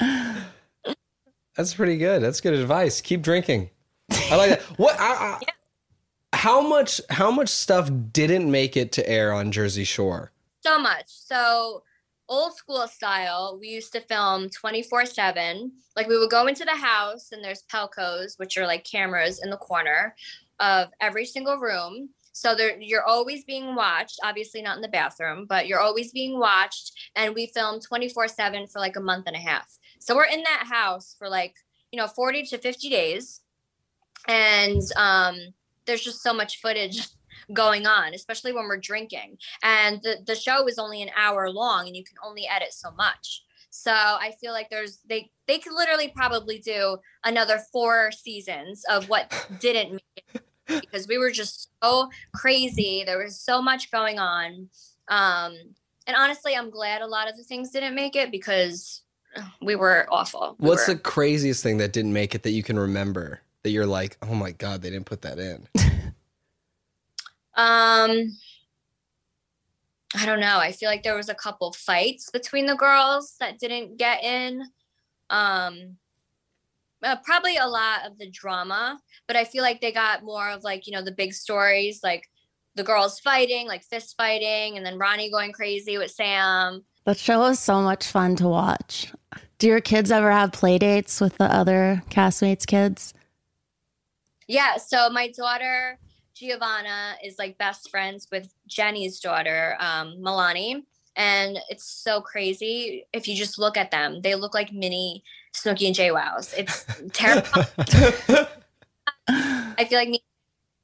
That's 1.56 1.74
pretty 1.74 1.98
good. 1.98 2.22
That's 2.22 2.40
good 2.40 2.54
advice. 2.54 3.02
Keep 3.02 3.20
drinking. 3.20 3.68
I 4.30 4.36
like 4.36 4.50
that. 4.50 4.62
What? 4.78 4.98
I, 4.98 5.12
I, 5.12 5.40
How 6.32 6.66
much? 6.66 7.02
How 7.10 7.30
much 7.30 7.50
stuff 7.50 7.90
didn't 8.12 8.50
make 8.50 8.78
it 8.78 8.92
to 8.92 9.06
air 9.06 9.32
on 9.32 9.52
Jersey 9.52 9.84
Shore? 9.84 10.32
so 10.62 10.78
much. 10.78 11.04
So 11.06 11.82
old 12.30 12.54
school 12.54 12.86
style, 12.86 13.58
we 13.60 13.68
used 13.68 13.92
to 13.92 14.00
film 14.00 14.48
24 14.48 15.04
7. 15.04 15.72
Like 15.96 16.08
we 16.08 16.16
would 16.16 16.30
go 16.30 16.46
into 16.46 16.64
the 16.64 16.76
house 16.76 17.32
and 17.32 17.44
there's 17.44 17.64
Pelcos, 17.64 18.38
which 18.38 18.56
are 18.56 18.66
like 18.66 18.84
cameras 18.84 19.42
in 19.42 19.50
the 19.50 19.56
corner 19.58 20.14
of 20.60 20.88
every 21.00 21.26
single 21.26 21.58
room. 21.58 22.08
So 22.32 22.54
there, 22.54 22.80
you're 22.80 23.04
always 23.04 23.44
being 23.44 23.74
watched, 23.74 24.20
obviously 24.24 24.62
not 24.62 24.76
in 24.76 24.82
the 24.82 24.88
bathroom, 24.88 25.46
but 25.48 25.66
you're 25.66 25.80
always 25.80 26.12
being 26.12 26.38
watched. 26.38 26.92
And 27.16 27.34
we 27.34 27.48
filmed 27.48 27.82
24 27.82 28.28
7 28.28 28.66
for 28.68 28.78
like 28.78 28.96
a 28.96 29.00
month 29.00 29.26
and 29.26 29.36
a 29.36 29.40
half. 29.40 29.76
So 29.98 30.14
we're 30.14 30.24
in 30.24 30.42
that 30.44 30.66
house 30.70 31.16
for 31.18 31.28
like, 31.28 31.54
you 31.90 31.98
know, 31.98 32.06
40 32.06 32.44
to 32.44 32.58
50 32.58 32.88
days. 32.88 33.40
And 34.28 34.82
um, 34.96 35.36
there's 35.86 36.02
just 36.02 36.22
so 36.22 36.32
much 36.32 36.60
footage 36.60 37.08
going 37.52 37.86
on, 37.86 38.14
especially 38.14 38.52
when 38.52 38.64
we're 38.64 38.76
drinking. 38.78 39.38
And 39.62 40.00
the, 40.02 40.18
the 40.26 40.34
show 40.34 40.66
is 40.66 40.78
only 40.78 41.02
an 41.02 41.10
hour 41.16 41.50
long 41.50 41.86
and 41.86 41.96
you 41.96 42.04
can 42.04 42.16
only 42.24 42.46
edit 42.48 42.72
so 42.72 42.90
much. 42.92 43.44
So 43.70 43.92
I 43.92 44.32
feel 44.40 44.52
like 44.52 44.68
there's 44.68 44.98
they 45.08 45.30
they 45.46 45.58
could 45.58 45.72
literally 45.72 46.08
probably 46.14 46.58
do 46.58 46.98
another 47.24 47.60
four 47.72 48.10
seasons 48.10 48.84
of 48.90 49.08
what 49.08 49.32
didn't 49.60 49.92
make 49.92 50.24
it 50.34 50.42
because 50.80 51.06
we 51.06 51.18
were 51.18 51.30
just 51.30 51.70
so 51.82 52.08
crazy. 52.34 53.04
There 53.04 53.18
was 53.22 53.40
so 53.40 53.62
much 53.62 53.90
going 53.92 54.18
on. 54.18 54.68
Um 55.08 55.54
and 56.06 56.16
honestly, 56.16 56.56
I'm 56.56 56.70
glad 56.70 57.02
a 57.02 57.06
lot 57.06 57.30
of 57.30 57.36
the 57.36 57.44
things 57.44 57.70
didn't 57.70 57.94
make 57.94 58.16
it 58.16 58.32
because 58.32 59.02
we 59.62 59.76
were 59.76 60.08
awful. 60.10 60.56
We 60.58 60.68
What's 60.68 60.88
were- 60.88 60.94
the 60.94 61.00
craziest 61.00 61.62
thing 61.62 61.78
that 61.78 61.92
didn't 61.92 62.12
make 62.12 62.34
it 62.34 62.42
that 62.42 62.50
you 62.50 62.64
can 62.64 62.78
remember? 62.78 63.40
That 63.62 63.70
you're 63.70 63.86
like, 63.86 64.16
oh 64.22 64.34
my 64.34 64.50
god, 64.52 64.82
they 64.82 64.90
didn't 64.90 65.06
put 65.06 65.22
that 65.22 65.38
in. 65.38 65.68
Um, 67.60 68.38
I 70.16 70.24
don't 70.24 70.40
know. 70.40 70.58
I 70.58 70.72
feel 70.72 70.88
like 70.88 71.02
there 71.02 71.16
was 71.16 71.28
a 71.28 71.34
couple 71.34 71.72
fights 71.72 72.30
between 72.30 72.64
the 72.64 72.74
girls 72.74 73.36
that 73.38 73.58
didn't 73.58 73.98
get 73.98 74.24
in. 74.24 74.62
Um, 75.28 75.96
uh, 77.02 77.16
probably 77.22 77.58
a 77.58 77.66
lot 77.66 78.06
of 78.06 78.18
the 78.18 78.30
drama, 78.30 78.98
but 79.26 79.36
I 79.36 79.44
feel 79.44 79.62
like 79.62 79.80
they 79.80 79.92
got 79.92 80.24
more 80.24 80.50
of 80.50 80.64
like 80.64 80.86
you 80.86 80.92
know 80.92 81.02
the 81.02 81.12
big 81.12 81.34
stories, 81.34 82.00
like 82.02 82.28
the 82.76 82.82
girls 82.82 83.20
fighting, 83.20 83.68
like 83.68 83.84
fist 83.84 84.14
fighting, 84.16 84.76
and 84.76 84.84
then 84.84 84.98
Ronnie 84.98 85.30
going 85.30 85.52
crazy 85.52 85.98
with 85.98 86.10
Sam. 86.10 86.84
That 87.04 87.18
show 87.18 87.40
was 87.40 87.58
so 87.58 87.82
much 87.82 88.06
fun 88.06 88.36
to 88.36 88.48
watch. 88.48 89.12
Do 89.58 89.68
your 89.68 89.80
kids 89.82 90.10
ever 90.10 90.30
have 90.30 90.52
play 90.52 90.78
dates 90.78 91.20
with 91.20 91.36
the 91.36 91.44
other 91.44 92.02
castmates' 92.10 92.66
kids? 92.66 93.12
Yeah, 94.48 94.78
so 94.78 95.10
my 95.10 95.30
daughter 95.36 95.98
Giovanna 96.40 97.16
is 97.22 97.38
like 97.38 97.58
best 97.58 97.90
friends 97.90 98.26
with 98.32 98.54
Jenny's 98.66 99.20
daughter, 99.20 99.76
um, 99.78 100.16
Milani. 100.18 100.84
And 101.14 101.58
it's 101.68 101.84
so 101.84 102.22
crazy. 102.22 103.04
If 103.12 103.28
you 103.28 103.36
just 103.36 103.58
look 103.58 103.76
at 103.76 103.90
them, 103.90 104.22
they 104.22 104.34
look 104.34 104.54
like 104.54 104.72
mini 104.72 105.22
Snooki 105.52 105.86
and 105.86 105.94
JWowws. 105.94 106.54
It's 106.56 106.86
terrible. 107.12 107.64
I 109.28 109.84
feel 109.84 109.98
like 109.98 110.08
me 110.08 110.22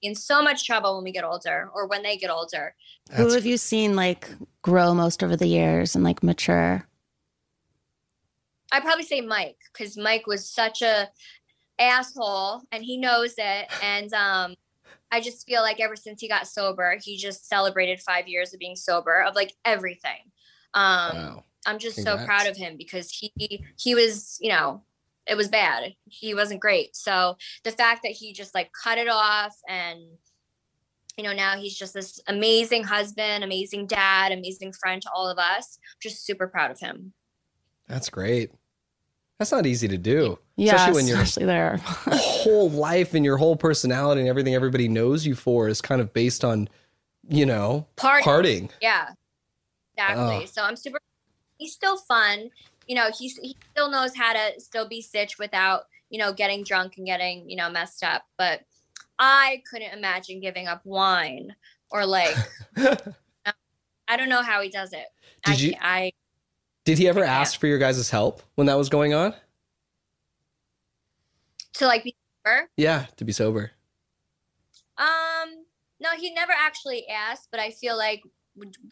in 0.02 0.14
so 0.14 0.42
much 0.42 0.66
trouble 0.66 0.96
when 0.96 1.04
we 1.04 1.12
get 1.12 1.24
older 1.24 1.70
or 1.74 1.86
when 1.86 2.02
they 2.02 2.18
get 2.18 2.30
older. 2.30 2.74
Who 3.12 3.32
have 3.32 3.46
you 3.46 3.56
seen 3.56 3.96
like 3.96 4.28
grow 4.60 4.92
most 4.92 5.24
over 5.24 5.36
the 5.36 5.46
years 5.46 5.94
and 5.94 6.04
like 6.04 6.22
mature? 6.22 6.86
I'd 8.72 8.82
probably 8.82 9.04
say 9.04 9.22
Mike 9.22 9.56
because 9.72 9.96
Mike 9.96 10.26
was 10.26 10.46
such 10.46 10.82
a 10.82 11.08
asshole 11.78 12.62
and 12.72 12.84
he 12.84 12.98
knows 12.98 13.34
it. 13.38 13.68
And 13.82 14.12
um, 14.12 14.54
I 15.10 15.20
just 15.20 15.46
feel 15.46 15.62
like 15.62 15.80
ever 15.80 15.96
since 15.96 16.20
he 16.20 16.28
got 16.28 16.46
sober, 16.46 16.98
he 17.02 17.16
just 17.16 17.48
celebrated 17.48 18.00
five 18.00 18.26
years 18.28 18.52
of 18.52 18.60
being 18.60 18.76
sober 18.76 19.22
of 19.22 19.34
like 19.34 19.54
everything. 19.64 20.30
Um, 20.74 21.42
I'm 21.66 21.78
just 21.78 22.02
so 22.02 22.16
proud 22.24 22.46
of 22.46 22.56
him 22.56 22.76
because 22.76 23.10
he 23.10 23.64
he 23.76 23.94
was, 23.94 24.38
you 24.40 24.50
know, 24.50 24.82
it 25.26 25.36
was 25.36 25.48
bad. 25.48 25.94
He 26.04 26.34
wasn't 26.34 26.60
great. 26.60 26.94
So 26.94 27.36
the 27.64 27.72
fact 27.72 28.02
that 28.04 28.12
he 28.12 28.32
just 28.32 28.54
like 28.54 28.70
cut 28.84 28.98
it 28.98 29.08
off 29.08 29.54
and 29.68 30.00
you 31.16 31.24
know 31.24 31.32
now 31.32 31.56
he's 31.56 31.76
just 31.76 31.94
this 31.94 32.20
amazing 32.28 32.84
husband, 32.84 33.42
amazing 33.42 33.86
dad, 33.86 34.32
amazing 34.32 34.72
friend 34.72 35.02
to 35.02 35.10
all 35.14 35.28
of 35.28 35.38
us. 35.38 35.78
Just 36.00 36.24
super 36.24 36.46
proud 36.46 36.70
of 36.70 36.78
him. 36.78 37.12
That's 37.88 38.10
great. 38.10 38.50
That's 39.38 39.52
not 39.52 39.66
easy 39.66 39.86
to 39.88 39.98
do. 39.98 40.38
Yeah, 40.56 40.74
especially 40.74 40.94
when 40.94 41.06
your 41.06 41.20
especially 41.20 41.46
there. 41.46 41.76
whole 41.82 42.70
life 42.70 43.12
and 43.14 43.24
your 43.24 43.36
whole 43.36 43.56
personality 43.56 44.22
and 44.22 44.28
everything 44.30 44.54
everybody 44.54 44.88
knows 44.88 45.26
you 45.26 45.34
for 45.34 45.68
is 45.68 45.82
kind 45.82 46.00
of 46.00 46.12
based 46.14 46.44
on, 46.44 46.68
you 47.28 47.44
know, 47.44 47.86
Party. 47.96 48.24
partying. 48.24 48.70
Yeah, 48.80 49.10
exactly. 49.96 50.42
Oh. 50.42 50.46
So 50.46 50.62
I'm 50.62 50.76
super. 50.76 50.98
He's 51.58 51.74
still 51.74 51.98
fun. 51.98 52.50
You 52.86 52.94
know, 52.96 53.10
he's 53.18 53.36
he 53.36 53.56
still 53.72 53.90
knows 53.90 54.16
how 54.16 54.32
to 54.32 54.58
still 54.58 54.88
be 54.88 55.02
Sitch 55.02 55.38
without 55.38 55.82
you 56.08 56.18
know 56.18 56.32
getting 56.32 56.64
drunk 56.64 56.94
and 56.96 57.06
getting 57.06 57.48
you 57.50 57.56
know 57.56 57.68
messed 57.68 58.02
up. 58.02 58.24
But 58.38 58.62
I 59.18 59.62
couldn't 59.70 59.92
imagine 59.92 60.40
giving 60.40 60.66
up 60.66 60.80
wine 60.84 61.54
or 61.90 62.06
like. 62.06 62.36
I 64.08 64.16
don't 64.16 64.28
know 64.28 64.42
how 64.42 64.62
he 64.62 64.68
does 64.68 64.92
it. 64.92 65.06
Did 65.44 65.54
I, 65.54 65.56
you- 65.56 65.74
I 65.80 66.12
Did 66.86 66.96
he 66.96 67.08
ever 67.08 67.22
ask 67.22 67.60
for 67.60 67.66
your 67.66 67.78
guys' 67.78 68.08
help 68.08 68.42
when 68.54 68.68
that 68.68 68.78
was 68.78 68.88
going 68.88 69.12
on? 69.12 69.34
to 71.74 71.86
like 71.86 72.04
be 72.04 72.16
sober. 72.44 72.68
Yeah, 72.76 73.06
to 73.16 73.24
be 73.24 73.32
sober. 73.32 73.70
Um, 74.98 75.64
no, 76.00 76.10
he 76.18 76.32
never 76.32 76.52
actually 76.58 77.06
asked, 77.08 77.48
but 77.50 77.60
I 77.60 77.70
feel 77.70 77.96
like 77.96 78.22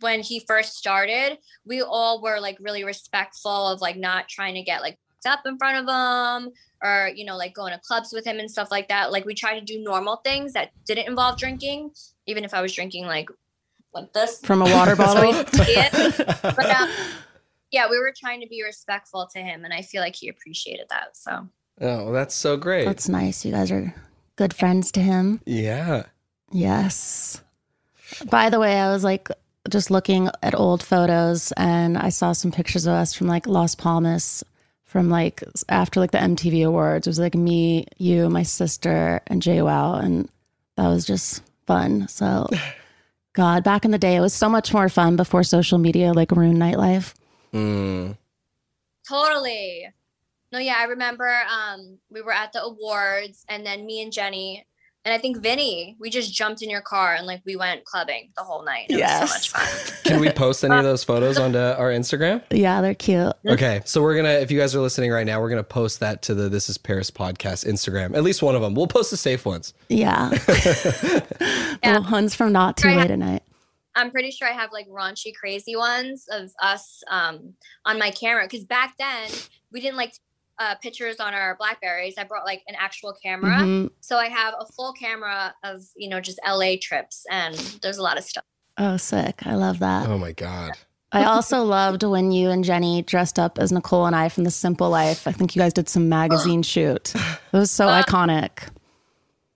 when 0.01 0.21
he 0.21 0.41
first 0.41 0.77
started, 0.77 1.39
we 1.65 1.81
all 1.81 2.21
were 2.21 2.41
like 2.41 2.59
really 2.61 2.85
respectful 2.85 3.69
of 3.69 3.81
like 3.81 3.97
not 3.97 4.29
trying 4.29 4.55
to 4.55 4.63
get 4.63 4.83
like 4.83 4.99
up 5.27 5.41
in 5.47 5.57
front 5.57 5.79
of 5.79 5.89
him 5.89 6.53
or 6.83 7.11
you 7.15 7.25
know 7.25 7.35
like 7.35 7.55
going 7.55 7.73
to 7.73 7.81
clubs 7.81 8.13
with 8.13 8.27
him 8.27 8.39
and 8.39 8.51
stuff 8.51 8.71
like 8.71 8.89
that. 8.89 9.11
Like 9.11 9.25
we 9.25 9.35
tried 9.35 9.59
to 9.59 9.65
do 9.65 9.83
normal 9.83 10.17
things 10.17 10.53
that 10.53 10.71
didn't 10.85 11.09
involve 11.09 11.39
drinking, 11.39 11.93
even 12.27 12.45
if 12.45 12.53
I 12.53 12.61
was 12.61 12.75
drinking 12.75 13.07
like 13.07 13.29
like 13.95 14.13
this 14.13 14.41
From 14.41 14.61
a 14.61 14.67
water 14.67 14.97
bottle? 14.97 15.33
he 15.33 15.45
didn't 15.45 15.55
see 15.65 15.75
it. 15.77 16.27
But 16.43 16.71
um, 16.71 16.91
yeah, 17.75 17.91
we 17.91 17.99
were 17.99 18.13
trying 18.17 18.41
to 18.41 18.47
be 18.49 18.63
respectful 18.63 19.27
to 19.35 19.41
him, 19.41 19.65
and 19.65 19.75
I 19.75 19.83
feel 19.83 20.01
like 20.01 20.15
he 20.17 20.29
appreciated 20.29 20.87
that. 20.91 21.17
So 21.17 21.49
Oh, 21.81 22.13
that's 22.13 22.35
so 22.35 22.57
great. 22.57 22.85
That's 22.85 23.09
nice. 23.09 23.45
You 23.45 23.51
guys 23.51 23.73
are 23.73 23.93
good 24.37 24.55
friends 24.55 24.93
to 24.93 25.01
him. 25.01 25.41
yeah. 25.45 26.05
Yes. 26.53 27.43
By 28.31 28.49
the 28.49 28.61
way, 28.61 28.79
I 28.79 28.93
was 28.93 29.03
like 29.03 29.29
just 29.69 29.91
looking 29.91 30.31
at 30.41 30.55
old 30.55 30.85
photos 30.85 31.51
and 31.57 31.99
I 31.99 32.11
saw 32.11 32.31
some 32.33 32.53
pictures 32.53 32.87
of 32.87 32.93
us 32.93 33.13
from 33.13 33.27
like 33.27 33.49
Las 33.49 33.75
Palmas 33.75 34.45
from 34.85 35.09
like 35.11 35.43
after 35.69 35.99
like 35.99 36.13
the 36.13 36.19
MTV 36.19 36.65
awards. 36.65 37.09
It 37.09 37.11
was 37.11 37.19
like 37.19 37.35
me, 37.35 37.87
you, 37.99 38.29
my 38.31 38.45
sister, 38.45 39.21
and 39.27 39.43
JWoww. 39.43 40.05
And 40.05 40.29
that 40.77 40.87
was 40.87 41.05
just 41.05 41.43
fun. 41.67 42.07
So 42.07 42.49
God, 43.33 43.65
back 43.65 43.85
in 43.85 43.91
the 43.91 43.99
day, 43.99 44.15
it 44.15 44.21
was 44.21 44.35
so 44.35 44.49
much 44.49 44.73
more 44.73 44.89
fun 44.89 45.17
before 45.17 45.43
social 45.43 45.79
media 45.79 46.13
like 46.13 46.31
ruined 46.31 46.63
nightlife. 46.63 47.15
Mm. 47.55 48.17
totally. 49.09 49.89
No, 50.53 50.59
yeah, 50.59 50.77
I 50.79 50.85
remember 50.85 51.29
um, 51.51 51.99
we 52.11 52.23
were 52.23 52.33
at 52.33 52.53
the 52.53 52.63
awards, 52.63 53.45
and 53.49 53.67
then 53.67 53.87
me 53.87 54.03
and 54.03 54.13
Jenny, 54.13 54.67
and 55.05 55.13
I 55.13 55.19
think 55.19 55.37
Vinny, 55.39 55.97
we 56.01 56.09
just 56.09 56.33
jumped 56.33 56.63
in 56.63 56.71
your 56.71 56.81
car 56.81 57.15
and 57.15 57.27
like 57.27 57.43
we 57.45 57.57
went 57.57 57.85
clubbing 57.85 58.31
the 58.39 58.43
whole 58.43 58.65
night. 58.65 58.87
It 58.89 59.03
was 59.03 59.31
so 59.31 59.35
much 59.35 59.51
fun. 59.51 59.95
Can 60.05 60.21
we 60.21 60.31
post 60.31 60.65
any 60.65 60.75
of 60.77 60.83
those 60.85 61.05
photos 61.05 61.39
onto 61.39 61.59
our 61.59 61.91
Instagram? 61.91 62.43
Yeah, 62.51 62.81
they're 62.81 62.95
cute. 62.95 63.35
Okay, 63.47 63.83
so 63.85 64.01
we're 64.01 64.17
gonna. 64.17 64.31
If 64.31 64.51
you 64.51 64.59
guys 64.59 64.75
are 64.75 64.81
listening 64.81 65.11
right 65.11 65.27
now, 65.27 65.43
we're 65.43 65.51
gonna 65.51 65.63
post 65.63 66.01
that 66.01 66.23
to 66.23 66.35
the 66.35 66.49
This 66.49 66.71
Is 66.71 66.79
Paris 66.79 67.11
podcast 67.11 67.67
Instagram. 67.67 68.17
At 68.17 68.23
least 68.23 68.43
one 68.43 68.55
of 68.55 68.63
them. 68.63 68.75
We'll 68.75 68.87
post 68.87 69.11
the 69.11 69.19
safe 69.19 69.45
ones. 69.45 69.75
Yeah. 69.91 70.31
Little 71.85 72.03
Huns 72.03 72.35
from 72.35 72.53
not 72.53 72.79
too 72.79 72.89
late 72.89 73.11
at 73.11 73.19
night. 73.19 73.43
I'm 73.97 74.11
pretty 74.11 74.31
sure 74.31 74.49
I 74.49 74.53
have 74.53 74.71
like 74.73 74.89
raunchy, 74.89 75.33
crazy 75.35 75.77
ones 75.77 76.27
of 76.31 76.51
us 76.61 77.03
um, 77.11 77.55
on 77.85 77.99
my 77.99 78.11
camera. 78.11 78.45
Because 78.45 78.65
back 78.65 78.95
then 78.99 79.29
we 79.73 79.81
didn't 79.81 79.97
like 79.97 80.15
uh, 80.59 80.75
pictures 80.77 81.17
on 81.21 81.35
our 81.35 81.57
Blackberries. 81.57 82.15
I 82.17 82.25
brought 82.25 82.45
like 82.45 82.63
an 82.69 82.77
actual 82.79 83.13
camera, 83.23 83.57
Mhm. 83.59 83.91
so 84.01 84.17
I 84.19 84.29
have 84.29 84.55
a 84.61 84.67
full 84.73 84.93
camera 84.93 85.53
of 85.65 85.83
you 85.97 86.09
know 86.09 86.21
just 86.21 86.39
LA 86.47 86.77
trips, 86.81 87.25
and 87.31 87.55
there's 87.83 87.99
a 87.99 88.03
lot 88.03 88.19
of 88.19 88.25
stuff. 88.25 88.45
Oh, 88.79 88.97
sick. 88.97 89.47
I 89.47 89.55
love 89.55 89.79
that. 89.81 90.09
Oh 90.09 90.19
my 90.19 90.33
god. 90.33 90.73
I 91.13 91.25
also 91.25 91.63
loved 91.79 92.03
when 92.03 92.33
you 92.33 92.51
and 92.51 92.65
Jenny 92.65 93.03
dressed 93.03 93.39
up 93.39 93.59
as 93.59 93.71
Nicole 93.73 94.07
and 94.07 94.15
I 94.17 94.29
from 94.29 94.43
The 94.45 94.51
Simple 94.51 94.91
Life. 94.91 95.27
I 95.29 95.33
think 95.33 95.55
you 95.55 95.61
guys 95.63 95.73
did 95.73 95.89
some 95.89 96.09
magazine 96.09 96.63
shoot. 96.73 97.15
It 97.15 97.23
was 97.53 97.71
so 97.71 97.87
Uh, 97.89 98.03
iconic. 98.03 98.69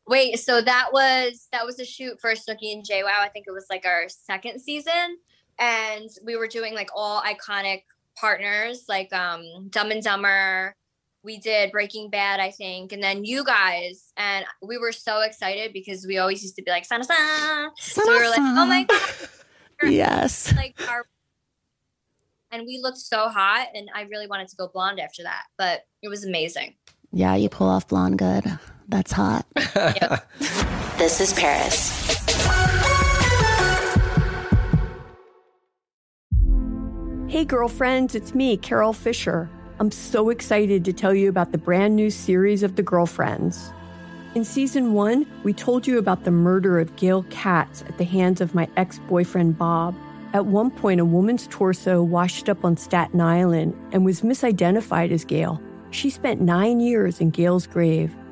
Wait, 0.08 0.38
so 0.38 0.60
that 0.62 0.88
was 0.92 1.48
that 1.52 1.64
was 1.66 1.78
a 1.78 1.84
shoot 1.84 2.18
for 2.20 2.32
Snooki 2.32 2.72
and 2.72 2.84
JWoww. 2.84 3.04
I 3.20 3.28
think 3.28 3.44
it 3.46 3.52
was 3.52 3.66
like 3.70 3.84
our 3.86 4.08
second 4.08 4.60
season, 4.60 5.18
and 5.58 6.08
we 6.24 6.36
were 6.36 6.48
doing 6.48 6.74
like 6.74 6.88
all 6.96 7.22
iconic 7.22 7.82
partners, 8.16 8.84
like 8.88 9.12
um 9.12 9.42
Dumb 9.68 9.90
and 9.90 10.02
Dumber. 10.02 10.74
We 11.22 11.38
did 11.38 11.72
Breaking 11.72 12.08
Bad, 12.10 12.40
I 12.40 12.50
think, 12.52 12.92
and 12.92 13.02
then 13.02 13.24
you 13.24 13.44
guys, 13.44 14.12
and 14.16 14.46
we 14.62 14.78
were 14.78 14.92
so 14.92 15.20
excited 15.20 15.72
because 15.72 16.06
we 16.06 16.16
always 16.18 16.42
used 16.42 16.56
to 16.56 16.62
be 16.62 16.70
like 16.70 16.84
Sana 16.86 17.04
Sana. 17.04 17.70
So 17.76 18.02
we 18.08 18.14
were 18.18 18.28
like, 18.30 18.38
oh 18.38 18.66
my 18.66 18.84
god, 18.88 19.00
Yes. 19.82 20.54
like 20.56 20.74
our 20.88 21.04
and 22.50 22.62
we 22.66 22.80
looked 22.82 22.96
so 22.98 23.28
hot, 23.28 23.68
and 23.74 23.90
I 23.94 24.02
really 24.02 24.26
wanted 24.26 24.48
to 24.48 24.56
go 24.56 24.68
blonde 24.68 25.00
after 25.00 25.22
that, 25.24 25.42
but 25.58 25.82
it 26.02 26.08
was 26.08 26.24
amazing. 26.24 26.76
Yeah, 27.12 27.34
you 27.36 27.48
pull 27.50 27.68
off 27.68 27.86
blonde 27.88 28.18
good. 28.18 28.58
That's 28.88 29.12
hot. 29.12 29.46
This 30.98 31.20
is 31.20 31.32
Paris. 31.32 32.08
Hey, 37.28 37.44
girlfriends, 37.44 38.16
it's 38.16 38.34
me, 38.34 38.56
Carol 38.56 38.92
Fisher. 38.92 39.48
I'm 39.78 39.92
so 39.92 40.28
excited 40.28 40.84
to 40.84 40.92
tell 40.92 41.14
you 41.14 41.28
about 41.28 41.52
the 41.52 41.58
brand 41.58 41.94
new 41.94 42.10
series 42.10 42.64
of 42.64 42.74
The 42.74 42.82
Girlfriends. 42.82 43.72
In 44.34 44.44
season 44.44 44.92
one, 44.92 45.24
we 45.44 45.52
told 45.52 45.86
you 45.86 45.98
about 45.98 46.24
the 46.24 46.32
murder 46.32 46.80
of 46.80 46.96
Gail 46.96 47.24
Katz 47.30 47.82
at 47.82 47.96
the 47.96 48.04
hands 48.04 48.40
of 48.40 48.56
my 48.56 48.68
ex 48.76 48.98
boyfriend, 49.08 49.56
Bob. 49.56 49.94
At 50.32 50.46
one 50.46 50.72
point, 50.72 51.00
a 51.00 51.04
woman's 51.04 51.46
torso 51.46 52.02
washed 52.02 52.48
up 52.48 52.64
on 52.64 52.76
Staten 52.76 53.20
Island 53.20 53.76
and 53.92 54.04
was 54.04 54.22
misidentified 54.22 55.12
as 55.12 55.24
Gail. 55.24 55.62
She 55.90 56.10
spent 56.10 56.40
nine 56.40 56.80
years 56.80 57.20
in 57.20 57.30
Gail's 57.30 57.68
grave, 57.68 58.16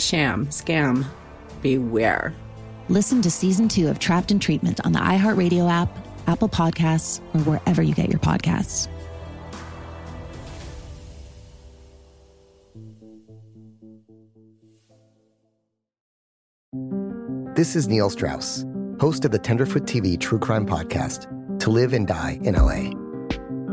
sham, 0.00 0.46
scam, 0.46 1.04
beware. 1.62 2.34
Listen 2.88 3.20
to 3.22 3.30
season 3.30 3.68
two 3.68 3.88
of 3.88 3.98
Trapped 3.98 4.30
in 4.30 4.38
Treatment 4.38 4.80
on 4.84 4.92
the 4.92 4.98
iHeartRadio 4.98 5.70
app, 5.70 5.90
Apple 6.26 6.48
Podcasts, 6.48 7.20
or 7.34 7.40
wherever 7.40 7.82
you 7.82 7.94
get 7.94 8.08
your 8.08 8.20
podcasts. 8.20 8.88
This 17.54 17.74
is 17.74 17.88
Neil 17.88 18.08
Strauss, 18.08 18.64
host 19.00 19.24
of 19.24 19.32
the 19.32 19.38
Tenderfoot 19.38 19.82
TV 19.82 20.18
True 20.18 20.38
Crime 20.38 20.64
Podcast, 20.64 21.26
To 21.58 21.70
Live 21.70 21.92
and 21.92 22.06
Die 22.06 22.38
in 22.42 22.54
LA. 22.54 22.92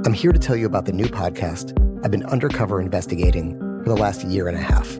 I'm 0.05 0.13
here 0.13 0.31
to 0.31 0.39
tell 0.39 0.55
you 0.55 0.65
about 0.65 0.85
the 0.85 0.91
new 0.91 1.05
podcast 1.05 1.79
I've 2.03 2.09
been 2.09 2.25
undercover 2.25 2.81
investigating 2.81 3.59
for 3.83 3.89
the 3.89 3.95
last 3.95 4.23
year 4.23 4.47
and 4.47 4.57
a 4.57 4.61
half. 4.61 4.99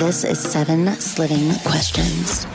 This 0.00 0.24
is 0.24 0.40
seven 0.40 0.86
sliving 0.94 1.52
questions. 1.58 2.46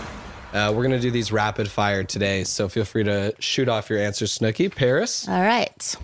Uh, 0.51 0.73
we're 0.75 0.81
going 0.81 0.89
to 0.89 0.99
do 0.99 1.11
these 1.11 1.31
rapid 1.31 1.69
fire 1.69 2.03
today, 2.03 2.43
so 2.43 2.67
feel 2.67 2.85
free 2.85 3.03
to 3.03 3.35
shoot 3.37 3.69
off 3.69 3.87
your 3.87 3.99
answers, 3.99 4.35
Snooki. 4.35 4.73
Paris? 4.73 5.29
All 5.29 5.41
right. 5.41 5.95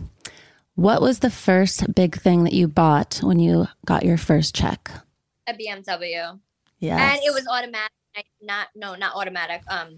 What 0.75 1.01
was 1.01 1.19
the 1.19 1.31
first 1.31 1.95
big 1.95 2.15
thing 2.15 2.43
that 2.43 2.53
you 2.53 2.67
bought 2.67 3.21
when 3.23 3.39
you 3.39 3.67
got 3.85 4.05
your 4.05 4.17
first 4.17 4.53
check? 4.53 4.91
A 5.47 5.53
BMW. 5.53 6.39
Yeah. 6.79 7.13
And 7.13 7.21
it 7.23 7.33
was 7.33 7.47
automatic. 7.51 7.91
Not 8.41 8.67
no, 8.75 8.93
not 8.93 9.15
automatic. 9.15 9.63
Um, 9.67 9.95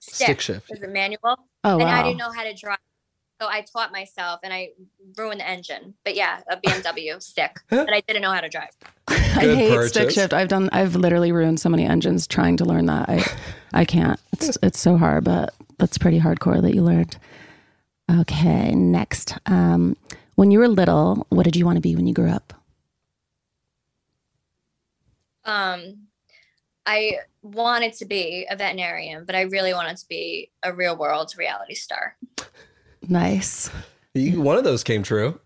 stick, 0.00 0.24
Stick 0.26 0.40
shift. 0.40 0.70
It 0.70 0.80
was 0.80 0.88
a 0.88 0.90
manual. 0.90 1.36
Oh, 1.64 1.78
And 1.78 1.82
I 1.88 2.02
didn't 2.02 2.18
know 2.18 2.32
how 2.32 2.44
to 2.44 2.54
drive, 2.54 2.78
so 3.40 3.48
I 3.48 3.62
taught 3.62 3.92
myself, 3.92 4.40
and 4.42 4.52
I 4.52 4.70
ruined 5.16 5.40
the 5.40 5.48
engine. 5.48 5.94
But 6.04 6.14
yeah, 6.14 6.40
a 6.48 6.56
BMW 6.66 7.22
stick, 7.22 7.60
but 7.70 7.92
I 7.92 8.00
didn't 8.06 8.22
know 8.22 8.32
how 8.32 8.40
to 8.40 8.48
drive. 8.48 8.70
I 9.08 9.14
hate 9.14 9.70
purchase. 9.70 9.90
stick 9.90 10.10
shift. 10.10 10.32
I've 10.32 10.48
done. 10.48 10.68
I've 10.72 10.96
literally 10.96 11.32
ruined 11.32 11.60
so 11.60 11.68
many 11.68 11.84
engines 11.84 12.26
trying 12.26 12.56
to 12.58 12.64
learn 12.64 12.86
that. 12.86 13.08
I, 13.08 13.24
I 13.72 13.84
can't. 13.84 14.20
It's 14.32 14.58
it's 14.62 14.80
so 14.80 14.96
hard, 14.96 15.24
but 15.24 15.54
that's 15.78 15.98
pretty 15.98 16.20
hardcore 16.20 16.60
that 16.62 16.74
you 16.74 16.82
learned. 16.82 17.16
Okay, 18.10 18.74
next. 18.74 19.36
Um, 19.46 19.96
when 20.34 20.50
you 20.50 20.58
were 20.58 20.68
little, 20.68 21.26
what 21.30 21.44
did 21.44 21.56
you 21.56 21.66
want 21.66 21.76
to 21.76 21.82
be 21.82 21.94
when 21.94 22.06
you 22.06 22.14
grew 22.14 22.30
up? 22.30 22.54
Um, 25.44 26.08
I 26.86 27.18
wanted 27.42 27.94
to 27.94 28.04
be 28.06 28.46
a 28.48 28.56
veterinarian, 28.56 29.24
but 29.24 29.34
I 29.34 29.42
really 29.42 29.74
wanted 29.74 29.96
to 29.98 30.06
be 30.08 30.50
a 30.62 30.72
real 30.72 30.96
world 30.96 31.32
reality 31.36 31.74
star. 31.74 32.16
Nice. 33.06 33.70
You, 34.14 34.40
one 34.40 34.56
of 34.56 34.64
those 34.64 34.82
came 34.82 35.02
true. 35.02 35.38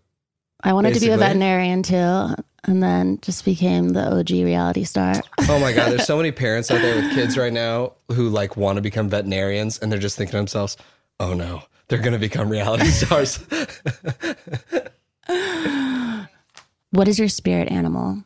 I 0.63 0.73
wanted 0.73 0.93
to 0.93 0.99
be 1.01 1.09
a 1.09 1.17
veterinarian 1.17 1.83
too, 1.83 2.35
and 2.63 2.81
then 2.81 3.19
just 3.21 3.43
became 3.43 3.89
the 3.89 4.17
OG 4.17 4.29
reality 4.29 4.85
star. 4.85 5.15
Oh 5.49 5.59
my 5.59 5.73
God, 5.73 5.91
there's 5.91 6.05
so 6.05 6.15
many 6.17 6.31
parents 6.31 6.71
out 6.71 6.81
there 6.81 6.95
with 6.95 7.13
kids 7.13 7.37
right 7.37 7.51
now 7.51 7.93
who 8.13 8.29
like 8.29 8.55
want 8.55 8.77
to 8.77 8.81
become 8.81 9.09
veterinarians 9.09 9.77
and 9.79 9.91
they're 9.91 9.99
just 9.99 10.17
thinking 10.17 10.31
to 10.31 10.37
themselves, 10.37 10.77
oh 11.19 11.33
no, 11.33 11.63
they're 11.89 11.99
going 11.99 12.13
to 12.13 12.19
become 12.19 12.49
reality 12.49 12.85
stars. 12.89 13.39
What 16.91 17.07
is 17.07 17.19
your 17.19 17.27
spirit 17.27 17.69
animal, 17.71 18.23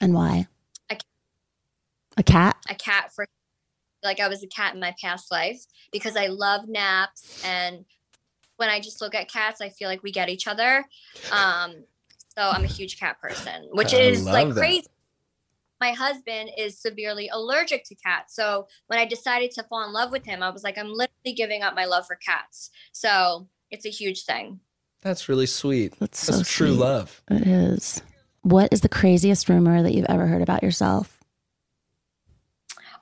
and 0.00 0.14
why? 0.14 0.46
A 0.88 0.94
cat. 0.94 1.04
A 2.16 2.22
cat. 2.22 2.56
a 2.70 2.74
cat 2.74 3.12
for 3.14 3.26
like 4.02 4.20
I 4.20 4.28
was 4.28 4.42
a 4.42 4.46
cat 4.46 4.72
in 4.72 4.80
my 4.80 4.94
past 5.00 5.30
life 5.30 5.66
because 5.92 6.16
I 6.16 6.28
love 6.28 6.68
naps 6.68 7.44
and 7.44 7.84
when 8.56 8.68
I 8.68 8.80
just 8.80 9.00
look 9.00 9.14
at 9.14 9.30
cats 9.30 9.60
I 9.60 9.68
feel 9.68 9.88
like 9.88 10.02
we 10.02 10.12
get 10.12 10.28
each 10.28 10.46
other. 10.46 10.84
Um 11.32 11.84
so 12.36 12.42
I'm 12.42 12.64
a 12.64 12.68
huge 12.68 12.98
cat 13.00 13.20
person, 13.20 13.68
which 13.72 13.94
I 13.94 13.98
is 13.98 14.24
like 14.24 14.48
that. 14.48 14.56
crazy. 14.56 14.86
My 15.80 15.92
husband 15.92 16.50
is 16.56 16.78
severely 16.78 17.28
allergic 17.32 17.84
to 17.84 17.94
cats. 17.94 18.34
So 18.34 18.66
when 18.86 18.98
I 18.98 19.04
decided 19.06 19.50
to 19.52 19.62
fall 19.64 19.84
in 19.86 19.92
love 19.92 20.10
with 20.10 20.24
him, 20.24 20.42
I 20.42 20.50
was 20.50 20.62
like 20.64 20.76
I'm 20.78 20.88
literally 20.92 21.34
giving 21.34 21.62
up 21.62 21.74
my 21.74 21.84
love 21.86 22.06
for 22.06 22.16
cats. 22.16 22.70
So 22.92 23.48
it's 23.70 23.86
a 23.86 23.90
huge 23.90 24.24
thing. 24.24 24.60
That's 25.02 25.28
really 25.28 25.46
sweet. 25.46 25.94
That's 25.98 26.26
That's 26.26 26.38
so 26.38 26.44
true 26.44 26.68
sweet. 26.68 26.80
love. 26.80 27.22
It 27.30 27.46
is. 27.46 28.02
What 28.42 28.72
is 28.72 28.80
the 28.80 28.88
craziest 28.88 29.48
rumor 29.48 29.82
that 29.82 29.92
you've 29.94 30.06
ever 30.08 30.26
heard 30.26 30.42
about 30.42 30.62
yourself? 30.62 31.12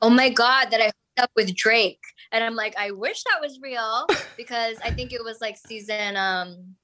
oh 0.03 0.11
my 0.11 0.29
god 0.29 0.67
that 0.71 0.81
i 0.81 0.87
hooked 0.87 0.97
up 1.19 1.31
with 1.37 1.55
drake 1.55 2.03
and 2.33 2.43
i'm 2.43 2.55
like 2.55 2.75
i 2.77 2.91
wish 2.91 3.23
that 3.25 3.41
was 3.41 3.59
real 3.63 4.07
because 4.37 4.77
i 4.85 4.91
think 4.91 5.13
it 5.13 5.23
was 5.23 5.41
like 5.41 5.57
season 5.57 6.17
um 6.17 6.75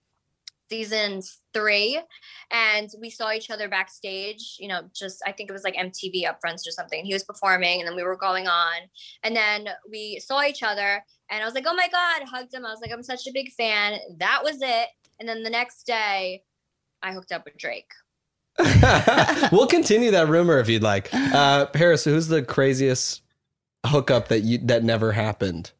season 0.70 1.20
three 1.52 2.00
and 2.52 2.90
we 3.00 3.10
saw 3.10 3.32
each 3.32 3.50
other 3.50 3.68
backstage 3.68 4.56
you 4.60 4.68
know 4.68 4.82
just 4.94 5.20
i 5.26 5.32
think 5.32 5.50
it 5.50 5.52
was 5.52 5.64
like 5.64 5.74
mtv 5.74 6.22
upfronts 6.24 6.66
or 6.66 6.70
something 6.70 7.04
he 7.04 7.12
was 7.12 7.24
performing 7.24 7.80
and 7.80 7.88
then 7.88 7.96
we 7.96 8.04
were 8.04 8.16
going 8.16 8.46
on 8.46 8.76
and 9.24 9.34
then 9.34 9.68
we 9.90 10.20
saw 10.24 10.44
each 10.44 10.62
other 10.62 11.02
and 11.28 11.42
i 11.42 11.44
was 11.44 11.54
like 11.54 11.64
oh 11.66 11.74
my 11.74 11.88
god 11.88 12.22
hugged 12.28 12.54
him 12.54 12.64
i 12.64 12.70
was 12.70 12.80
like 12.80 12.92
i'm 12.92 13.02
such 13.02 13.26
a 13.26 13.32
big 13.32 13.50
fan 13.52 13.98
that 14.18 14.42
was 14.44 14.58
it 14.62 14.88
and 15.18 15.28
then 15.28 15.42
the 15.42 15.50
next 15.50 15.84
day 15.88 16.40
i 17.02 17.12
hooked 17.12 17.32
up 17.32 17.44
with 17.44 17.56
drake 17.56 17.90
we'll 19.52 19.66
continue 19.66 20.10
that 20.10 20.28
rumor 20.28 20.58
if 20.58 20.68
you'd 20.68 20.82
like. 20.82 21.08
Uh, 21.12 21.66
Paris, 21.66 22.04
who's 22.04 22.28
the 22.28 22.42
craziest 22.42 23.22
hookup 23.86 24.28
that 24.28 24.40
you 24.40 24.58
that 24.58 24.84
never 24.84 25.12
happened? 25.12 25.72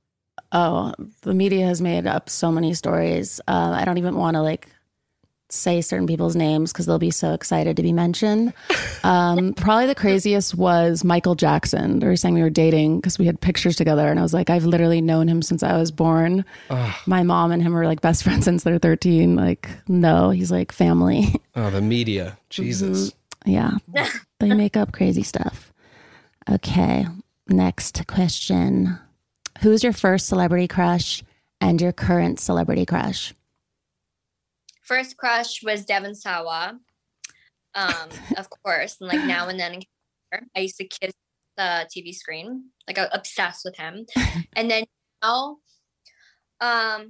Oh, 0.52 0.94
the 1.22 1.34
media 1.34 1.66
has 1.66 1.80
made 1.80 2.06
up 2.06 2.28
so 2.28 2.50
many 2.50 2.74
stories. 2.74 3.40
Uh, 3.46 3.74
I 3.76 3.84
don't 3.84 3.98
even 3.98 4.16
want 4.16 4.34
to 4.34 4.42
like 4.42 4.68
say 5.52 5.80
certain 5.80 6.06
people's 6.06 6.36
names 6.36 6.72
because 6.72 6.86
they'll 6.86 6.98
be 6.98 7.10
so 7.10 7.34
excited 7.34 7.76
to 7.76 7.82
be 7.82 7.92
mentioned. 7.92 8.52
Um, 9.02 9.54
probably 9.54 9.86
the 9.86 9.94
craziest 9.94 10.54
was 10.54 11.04
Michael 11.04 11.34
Jackson. 11.34 12.00
They 12.00 12.06
were 12.06 12.16
saying 12.16 12.34
we 12.34 12.42
were 12.42 12.50
dating 12.50 13.00
because 13.00 13.18
we 13.18 13.24
had 13.24 13.40
pictures 13.40 13.74
together, 13.74 14.08
and 14.08 14.18
I 14.18 14.22
was 14.22 14.34
like, 14.34 14.50
I've 14.50 14.66
literally 14.66 15.00
known 15.00 15.26
him 15.26 15.40
since 15.40 15.62
I 15.62 15.74
was 15.78 15.90
born. 15.90 16.44
Ugh. 16.68 16.94
My 17.06 17.22
mom 17.22 17.50
and 17.50 17.62
him 17.62 17.72
were 17.72 17.86
like 17.86 18.02
best 18.02 18.22
friends 18.24 18.44
since 18.44 18.62
they're 18.62 18.78
13. 18.78 19.36
Like, 19.36 19.70
no, 19.88 20.28
he's 20.28 20.50
like 20.50 20.70
family. 20.70 21.34
Oh, 21.56 21.70
the 21.70 21.80
media. 21.80 22.38
Jesus. 22.50 23.12
Yeah, 23.46 23.78
they 24.38 24.52
make 24.52 24.76
up 24.76 24.92
crazy 24.92 25.22
stuff. 25.22 25.72
Okay, 26.50 27.06
next 27.50 28.06
question. 28.06 28.98
Who's 29.62 29.82
your 29.84 29.92
first 29.92 30.26
celebrity 30.26 30.68
crush 30.68 31.22
and 31.60 31.80
your 31.80 31.92
current 31.92 32.40
celebrity 32.40 32.86
crush? 32.86 33.34
first 34.82 35.16
crush 35.16 35.62
was 35.62 35.84
Devon 35.84 36.16
Sawa, 36.16 36.76
um, 37.76 38.08
of 38.36 38.50
course, 38.50 38.96
and 39.00 39.08
like 39.08 39.24
now 39.24 39.46
and 39.48 39.60
then, 39.60 39.80
I 40.56 40.60
used 40.60 40.78
to 40.78 40.84
kiss 40.84 41.12
the 41.56 41.88
TV 41.96 42.12
screen, 42.12 42.70
like 42.88 42.98
I 42.98 43.02
was 43.02 43.10
obsessed 43.12 43.64
with 43.64 43.76
him. 43.76 44.04
and 44.56 44.68
then 44.68 44.82
now, 45.22 45.58
um, 46.60 47.08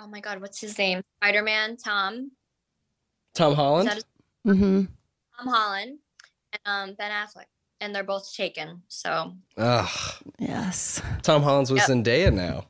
oh 0.00 0.08
my 0.08 0.18
god, 0.20 0.40
what's 0.40 0.60
his 0.60 0.76
name? 0.76 1.02
Spider 1.22 1.42
Man 1.42 1.76
Tom. 1.76 2.32
Tom 3.34 3.54
Holland. 3.54 3.88
that 3.88 3.94
his- 3.96 4.04
Mm-hmm. 4.46 4.84
Tom 5.38 5.46
Holland 5.46 5.98
and 6.52 6.90
um, 6.90 6.94
Ben 6.98 7.10
Affleck, 7.12 7.44
and 7.80 7.94
they're 7.94 8.04
both 8.04 8.32
taken. 8.34 8.82
So 8.88 9.34
Ugh. 9.56 9.88
Yes. 10.38 11.00
Tom 11.22 11.42
Holland's 11.42 11.70
with 11.70 11.80
Yep. 11.88 11.88
Zendaya 12.04 12.32
now. 12.32 12.66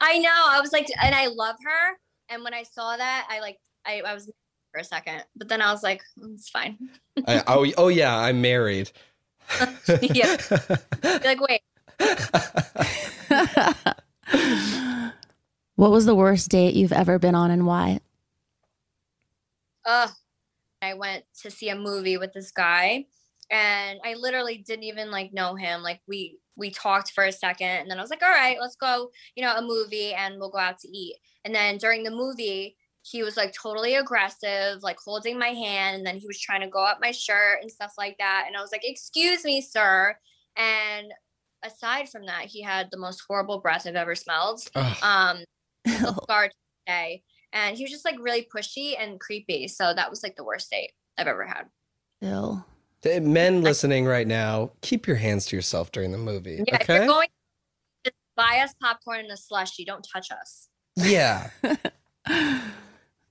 I 0.00 0.18
know. 0.18 0.30
I 0.48 0.60
was 0.60 0.72
like, 0.72 0.88
and 1.02 1.14
I 1.14 1.26
love 1.28 1.56
her. 1.62 1.96
And 2.28 2.42
when 2.42 2.52
I 2.54 2.64
saw 2.64 2.96
that, 2.96 3.26
I 3.30 3.38
like, 3.40 3.58
I, 3.84 4.02
I 4.04 4.14
was 4.14 4.26
for 4.72 4.80
a 4.80 4.84
second, 4.84 5.22
but 5.36 5.48
then 5.48 5.62
I 5.62 5.70
was 5.72 5.82
like, 5.84 6.02
"Mm, 6.18 6.34
it's 6.34 6.48
fine. 6.50 6.76
I, 7.26 7.42
oh, 7.46 7.64
oh 7.78 7.88
yeah, 7.88 8.16
I'm 8.18 8.40
married. 8.40 8.90
yeah. 10.02 10.36
You're 11.04 11.20
like, 11.20 11.40
wait, 11.40 11.62
What 15.76 15.90
was 15.90 16.06
the 16.06 16.14
worst 16.14 16.48
date 16.50 16.74
you've 16.74 16.92
ever 16.92 17.18
been 17.18 17.34
on 17.34 17.50
and 17.50 17.66
why? 17.66 18.00
uh, 19.84 20.08
I 20.82 20.94
went 20.94 21.24
to 21.42 21.50
see 21.50 21.68
a 21.68 21.76
movie 21.76 22.16
with 22.16 22.32
this 22.32 22.50
guy, 22.50 23.06
and 23.50 24.00
I 24.04 24.14
literally 24.14 24.58
didn't 24.58 24.84
even 24.84 25.10
like 25.10 25.32
know 25.32 25.54
him. 25.54 25.82
Like 25.82 26.00
we 26.06 26.38
we 26.56 26.70
talked 26.70 27.12
for 27.12 27.24
a 27.24 27.32
second, 27.32 27.68
and 27.68 27.90
then 27.90 27.98
I 27.98 28.00
was 28.00 28.10
like, 28.10 28.22
all 28.22 28.30
right, 28.30 28.58
let's 28.60 28.76
go, 28.76 29.10
you 29.34 29.42
know, 29.42 29.54
a 29.56 29.62
movie, 29.62 30.14
and 30.14 30.38
we'll 30.38 30.50
go 30.50 30.58
out 30.58 30.78
to 30.80 30.88
eat. 30.88 31.16
And 31.44 31.54
then 31.54 31.78
during 31.78 32.02
the 32.02 32.10
movie, 32.10 32.76
he 33.02 33.22
was 33.22 33.36
like 33.36 33.52
totally 33.52 33.94
aggressive, 33.94 34.82
like 34.82 34.98
holding 35.04 35.38
my 35.38 35.48
hand, 35.48 35.96
and 35.96 36.06
then 36.06 36.16
he 36.16 36.26
was 36.26 36.40
trying 36.40 36.62
to 36.62 36.68
go 36.68 36.84
up 36.84 36.98
my 37.00 37.12
shirt 37.12 37.62
and 37.62 37.70
stuff 37.70 37.94
like 37.96 38.16
that. 38.18 38.44
And 38.46 38.56
I 38.56 38.60
was 38.60 38.72
like, 38.72 38.84
excuse 38.84 39.44
me, 39.44 39.60
sir. 39.60 40.16
And 40.56 41.12
aside 41.64 42.08
from 42.08 42.26
that, 42.26 42.46
he 42.46 42.62
had 42.62 42.88
the 42.90 42.98
most 42.98 43.22
horrible 43.28 43.60
breath 43.60 43.86
I've 43.86 43.94
ever 43.94 44.14
smelled. 44.14 44.62
Ugh. 44.74 44.96
Um, 45.02 45.44
still 45.86 46.14
scarred 46.24 46.52
day. 46.86 47.22
And 47.52 47.76
he 47.76 47.84
was 47.84 47.90
just 47.90 48.04
like 48.04 48.18
really 48.20 48.46
pushy 48.54 48.94
and 48.98 49.20
creepy. 49.20 49.68
So 49.68 49.94
that 49.94 50.10
was 50.10 50.22
like 50.22 50.36
the 50.36 50.44
worst 50.44 50.70
date 50.70 50.92
I've 51.16 51.28
ever 51.28 51.46
had. 51.46 51.66
Ew. 52.20 52.64
Hey, 53.02 53.20
Men 53.20 53.62
listening 53.62 54.04
right 54.04 54.26
now, 54.26 54.72
keep 54.80 55.06
your 55.06 55.16
hands 55.16 55.46
to 55.46 55.56
yourself 55.56 55.92
during 55.92 56.12
the 56.12 56.18
movie. 56.18 56.64
Yeah, 56.66 56.76
if 56.76 56.82
okay. 56.82 56.96
you're 56.96 57.06
going, 57.06 57.28
just 58.04 58.16
buy 58.36 58.60
us 58.62 58.74
popcorn 58.80 59.20
and 59.20 59.30
a 59.30 59.36
slushy. 59.36 59.84
Don't 59.84 60.06
touch 60.12 60.28
us. 60.30 60.68
yeah. 60.96 61.50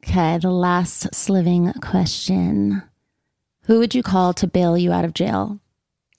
Okay, 0.07 0.37
the 0.37 0.51
last 0.51 1.13
sliving 1.15 1.73
question. 1.81 2.83
Who 3.63 3.79
would 3.79 3.95
you 3.95 4.03
call 4.03 4.33
to 4.35 4.45
bail 4.45 4.77
you 4.77 4.91
out 4.91 5.03
of 5.03 5.15
jail? 5.15 5.59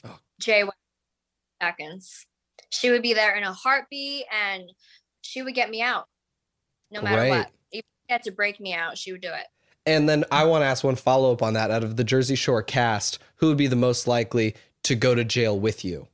Oh. 0.04 0.18
Jay 0.40 0.64
went 0.64 0.74
seconds. 1.62 2.26
She 2.70 2.90
would 2.90 3.00
be 3.00 3.14
there 3.14 3.36
in 3.36 3.44
a 3.44 3.52
heartbeat 3.52 4.24
and 4.32 4.72
she 5.22 5.42
would 5.42 5.54
get 5.54 5.70
me 5.70 5.82
out 5.82 6.08
no 6.90 7.00
matter 7.00 7.16
Great. 7.16 7.30
what. 7.30 7.50
If 7.70 7.84
she 7.84 8.12
had 8.12 8.24
to 8.24 8.32
break 8.32 8.58
me 8.58 8.74
out, 8.74 8.98
she 8.98 9.12
would 9.12 9.20
do 9.20 9.32
it. 9.32 9.46
And 9.86 10.08
then 10.08 10.24
I 10.32 10.44
want 10.44 10.62
to 10.62 10.66
ask 10.66 10.82
one 10.82 10.96
follow 10.96 11.32
up 11.32 11.42
on 11.42 11.54
that. 11.54 11.70
Out 11.70 11.84
of 11.84 11.96
the 11.96 12.04
Jersey 12.04 12.34
Shore 12.34 12.62
cast, 12.62 13.18
who 13.36 13.48
would 13.48 13.56
be 13.56 13.68
the 13.68 13.76
most 13.76 14.06
likely 14.06 14.54
to 14.82 14.94
go 14.94 15.14
to 15.14 15.24
jail 15.24 15.58
with 15.58 15.84
you? 15.84 16.08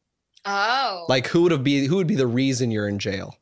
Oh. 0.44 1.06
Like 1.08 1.28
who 1.28 1.42
would 1.42 1.52
have 1.52 1.64
be 1.64 1.86
who 1.86 1.96
would 1.96 2.06
be 2.06 2.16
the 2.16 2.26
reason 2.26 2.70
you're 2.70 2.88
in 2.88 2.98
jail? 2.98 3.36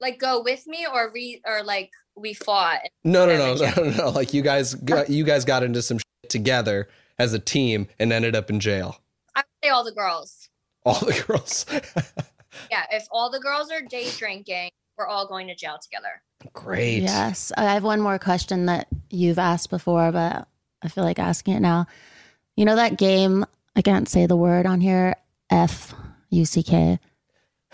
like 0.00 0.18
go 0.18 0.40
with 0.42 0.66
me 0.66 0.86
or 0.92 1.10
re 1.12 1.40
or 1.46 1.62
like 1.62 1.90
we 2.16 2.34
fought. 2.34 2.80
No, 3.04 3.26
no, 3.26 3.36
no, 3.36 3.54
no, 3.54 3.82
no, 3.82 3.90
no. 3.90 4.10
Like 4.10 4.34
you 4.34 4.42
guys 4.42 4.74
got 4.84 5.10
you 5.10 5.24
guys 5.24 5.44
got 5.44 5.62
into 5.62 5.82
some 5.82 5.98
shit 5.98 6.30
together 6.30 6.88
as 7.18 7.32
a 7.34 7.38
team 7.38 7.88
and 7.98 8.12
ended 8.12 8.36
up 8.36 8.50
in 8.50 8.60
jail. 8.60 9.00
I 9.34 9.40
would 9.40 9.66
say 9.66 9.70
all 9.70 9.84
the 9.84 9.92
girls. 9.92 10.48
All 10.84 11.00
the 11.00 11.24
girls. 11.26 11.66
Yeah, 12.70 12.84
if 12.90 13.06
all 13.10 13.30
the 13.30 13.40
girls 13.40 13.70
are 13.70 13.82
day 13.82 14.08
drinking, 14.16 14.70
we're 14.98 15.06
all 15.06 15.26
going 15.26 15.46
to 15.46 15.54
jail 15.54 15.78
together. 15.80 16.22
Great. 16.52 17.02
Yes. 17.02 17.52
I 17.56 17.64
have 17.74 17.84
one 17.84 18.00
more 18.00 18.18
question 18.18 18.66
that 18.66 18.88
you've 19.10 19.38
asked 19.38 19.70
before, 19.70 20.12
but 20.12 20.48
I 20.82 20.88
feel 20.88 21.04
like 21.04 21.18
asking 21.18 21.54
it 21.54 21.60
now. 21.60 21.86
You 22.56 22.64
know 22.64 22.76
that 22.76 22.98
game, 22.98 23.46
I 23.76 23.82
can't 23.82 24.08
say 24.08 24.26
the 24.26 24.36
word 24.36 24.66
on 24.66 24.80
here, 24.80 25.14
F 25.50 25.94
U 26.30 26.44
C 26.44 26.62
K, 26.62 26.98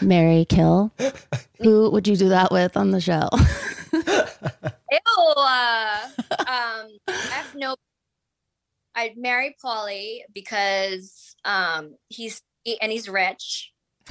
Mary 0.00 0.44
Kill. 0.44 0.92
Who 1.60 1.90
would 1.90 2.06
you 2.06 2.16
do 2.16 2.28
that 2.28 2.52
with 2.52 2.76
on 2.76 2.90
the 2.90 3.00
show? 3.00 3.28
Ew. 3.92 5.00
Uh, 5.36 6.08
um, 6.46 6.88
F 7.08 7.54
no. 7.54 7.76
I'd 8.94 9.16
marry 9.16 9.56
Paulie 9.64 10.20
because 10.32 11.34
um 11.44 11.96
he's 12.08 12.42
he, 12.62 12.80
and 12.80 12.92
he's 12.92 13.08
rich. 13.08 13.72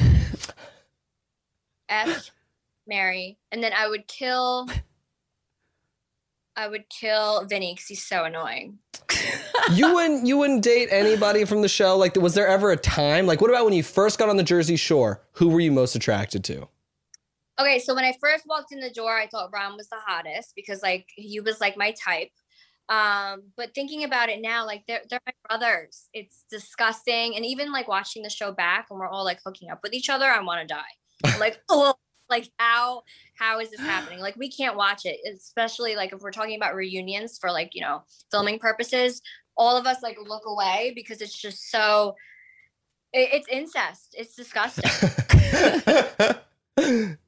F 1.90 2.32
Mary, 2.88 3.38
and 3.52 3.64
then 3.64 3.74
I 3.74 3.88
would 3.88 4.08
kill. 4.08 4.68
I 6.56 6.68
would 6.68 6.88
kill 6.90 7.46
Vinny 7.46 7.74
because 7.74 7.88
he's 7.88 8.04
so 8.04 8.26
annoying. 8.26 8.78
you 9.72 9.94
wouldn't 9.94 10.28
you 10.28 10.38
wouldn't 10.38 10.64
date 10.64 10.90
anybody 10.92 11.46
from 11.46 11.62
the 11.62 11.68
show? 11.68 11.98
Like 11.98 12.16
was 12.16 12.36
there 12.36 12.48
ever 12.48 12.72
a 12.72 12.78
time? 12.78 13.26
Like 13.26 13.42
what 13.42 13.50
about 13.50 13.66
when 13.66 13.74
you 13.74 13.84
first 13.84 14.20
got 14.20 14.30
on 14.30 14.38
the 14.38 14.44
Jersey 14.44 14.76
Shore? 14.76 15.24
Who 15.34 15.50
were 15.50 15.60
you 15.60 15.72
most 15.72 15.96
attracted 15.96 16.44
to? 16.46 16.68
Okay, 17.60 17.80
so 17.80 17.94
when 17.94 18.04
I 18.04 18.14
first 18.20 18.46
walked 18.48 18.72
in 18.72 18.80
the 18.80 18.90
door, 18.90 19.16
I 19.16 19.28
thought 19.28 19.52
Ron 19.54 19.78
was 19.78 19.88
the 19.88 19.98
hottest 20.06 20.54
because 20.56 20.82
like 20.82 21.08
he 21.16 21.40
was 21.40 21.62
like 21.62 21.78
my 21.78 21.94
type. 22.04 22.32
Um, 22.90 23.44
but 23.56 23.74
thinking 23.74 24.04
about 24.04 24.30
it 24.30 24.42
now, 24.42 24.66
like 24.66 24.84
they're 24.88 25.02
they're 25.10 25.22
my 25.26 25.34
brothers. 25.48 26.10
It's 26.14 26.46
disgusting. 26.50 27.36
And 27.36 27.46
even 27.46 27.72
like 27.72 27.88
watching 27.88 28.24
the 28.24 28.30
show 28.30 28.52
back 28.52 28.88
and 28.90 29.00
we're 29.00 29.08
all 29.08 29.24
like 29.24 29.40
hooking 29.46 29.70
up 29.70 29.80
with 29.84 29.94
each 29.94 30.10
other, 30.10 30.26
I 30.26 30.42
want 30.42 30.68
to 30.68 30.74
die. 30.74 31.38
Like, 31.40 31.62
oh 31.70 31.96
like 32.34 32.50
how 32.58 33.04
how 33.36 33.60
is 33.60 33.72
this 33.72 33.80
happening? 33.80 34.20
Like 34.24 34.36
we 34.36 34.50
can't 34.50 34.76
watch 34.78 35.06
it, 35.06 35.18
especially 35.34 35.96
like 35.96 36.14
if 36.14 36.22
we're 36.22 36.32
talking 36.32 36.56
about 36.56 36.76
reunions 36.76 37.38
for 37.38 37.52
like, 37.52 37.72
you 37.74 37.82
know, 37.82 38.04
filming 38.32 38.60
purposes. 38.60 39.22
All 39.56 39.78
of 39.78 39.86
us 39.86 40.02
like 40.02 40.18
look 40.20 40.44
away 40.48 40.94
because 40.96 41.22
it's 41.22 41.38
just 41.38 41.70
so 41.70 42.16
it, 43.12 43.30
it's 43.34 43.48
incest. 43.48 44.16
It's 44.18 44.36
disgusting. 44.36 44.90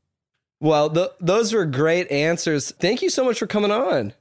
Well, 0.66 0.89
th- 0.89 1.12
those 1.20 1.53
were 1.53 1.66
great 1.66 2.10
answers. 2.12 2.72
Thank 2.72 3.01
you 3.01 3.10
so 3.10 3.24
much 3.24 3.39
for 3.39 3.47
coming 3.47 3.72
on. 3.72 4.14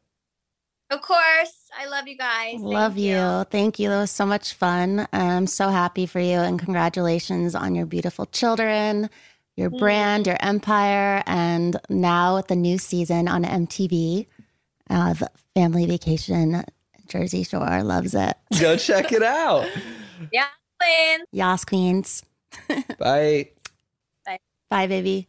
Of 0.90 1.00
course. 1.00 1.70
I 1.76 1.86
love 1.86 2.06
you 2.06 2.16
guys. 2.16 2.60
Love 2.60 2.98
you. 2.98 3.44
Thank 3.50 3.78
you. 3.78 3.88
That 3.88 4.00
was 4.00 4.10
so 4.10 4.26
much 4.26 4.52
fun. 4.52 5.08
I'm 5.12 5.46
so 5.46 5.68
happy 5.68 6.06
for 6.06 6.20
you 6.20 6.36
and 6.36 6.58
congratulations 6.58 7.54
on 7.54 7.74
your 7.74 7.86
beautiful 7.86 8.26
children, 8.26 9.08
your 9.56 9.70
Mm. 9.70 9.78
brand, 9.78 10.26
your 10.26 10.36
empire, 10.40 11.22
and 11.26 11.78
now 11.88 12.36
with 12.36 12.48
the 12.48 12.56
new 12.56 12.78
season 12.78 13.28
on 13.28 13.44
MTV 13.44 14.26
of 14.90 15.22
Family 15.54 15.86
Vacation 15.86 16.64
Jersey 17.08 17.44
Shore. 17.44 17.82
Loves 17.82 18.14
it. 18.14 18.36
Go 18.60 18.76
check 18.76 19.12
it 19.12 19.22
out. 19.22 19.68
Yeah, 20.32 20.46
Queen. 20.80 21.20
Yas 21.32 21.64
Queens. 21.64 22.22
Bye. 22.98 23.50
Bye. 24.26 24.38
Bye, 24.70 24.86
baby. 24.86 25.28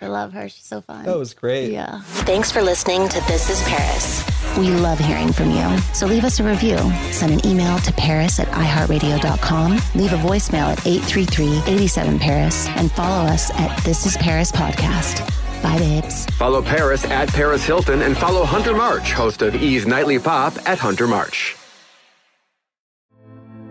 I 0.00 0.08
love 0.08 0.32
her. 0.34 0.48
She's 0.48 0.64
so 0.64 0.80
fun. 0.82 1.04
That 1.06 1.16
was 1.16 1.32
great. 1.32 1.70
Yeah. 1.72 2.02
Thanks 2.26 2.50
for 2.50 2.60
listening 2.62 3.08
to 3.08 3.20
This 3.28 3.48
is 3.48 3.62
Paris. 3.66 4.22
We 4.56 4.70
love 4.70 4.98
hearing 4.98 5.32
from 5.32 5.50
you. 5.50 5.78
So 5.92 6.06
leave 6.06 6.24
us 6.24 6.40
a 6.40 6.44
review. 6.44 6.78
Send 7.10 7.32
an 7.32 7.46
email 7.46 7.78
to 7.80 7.92
paris 7.92 8.40
at 8.40 8.48
iheartradio.com. 8.48 9.72
Leave 9.94 10.12
a 10.12 10.16
voicemail 10.16 10.72
at 10.72 10.78
833-87-PARIS. 10.78 12.68
And 12.68 12.90
follow 12.92 13.26
us 13.26 13.50
at 13.54 13.76
This 13.84 14.06
is 14.06 14.16
Paris 14.16 14.50
Podcast. 14.50 15.30
Bye, 15.62 15.78
babes. 15.78 16.26
Follow 16.36 16.62
Paris 16.62 17.04
at 17.04 17.28
Paris 17.28 17.64
Hilton 17.64 18.02
and 18.02 18.16
follow 18.16 18.44
Hunter 18.44 18.74
March, 18.74 19.12
host 19.12 19.42
of 19.42 19.54
E's 19.54 19.86
Nightly 19.86 20.18
Pop 20.18 20.54
at 20.66 20.78
Hunter 20.78 21.06
March. 21.06 21.56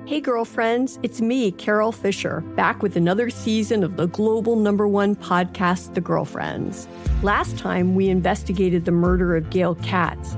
Hey, 0.05 0.21
girlfriends, 0.21 0.99
it's 1.01 1.19
me, 1.19 1.51
Carol 1.51 1.91
Fisher, 1.91 2.41
back 2.55 2.83
with 2.83 2.95
another 2.95 3.31
season 3.31 3.83
of 3.83 3.97
the 3.97 4.05
global 4.09 4.55
number 4.55 4.87
one 4.87 5.15
podcast, 5.15 5.95
The 5.95 6.01
Girlfriends. 6.01 6.87
Last 7.23 7.57
time, 7.57 7.95
we 7.95 8.09
investigated 8.09 8.85
the 8.85 8.91
murder 8.91 9.35
of 9.35 9.49
Gail 9.49 9.73
Katz. 9.75 10.37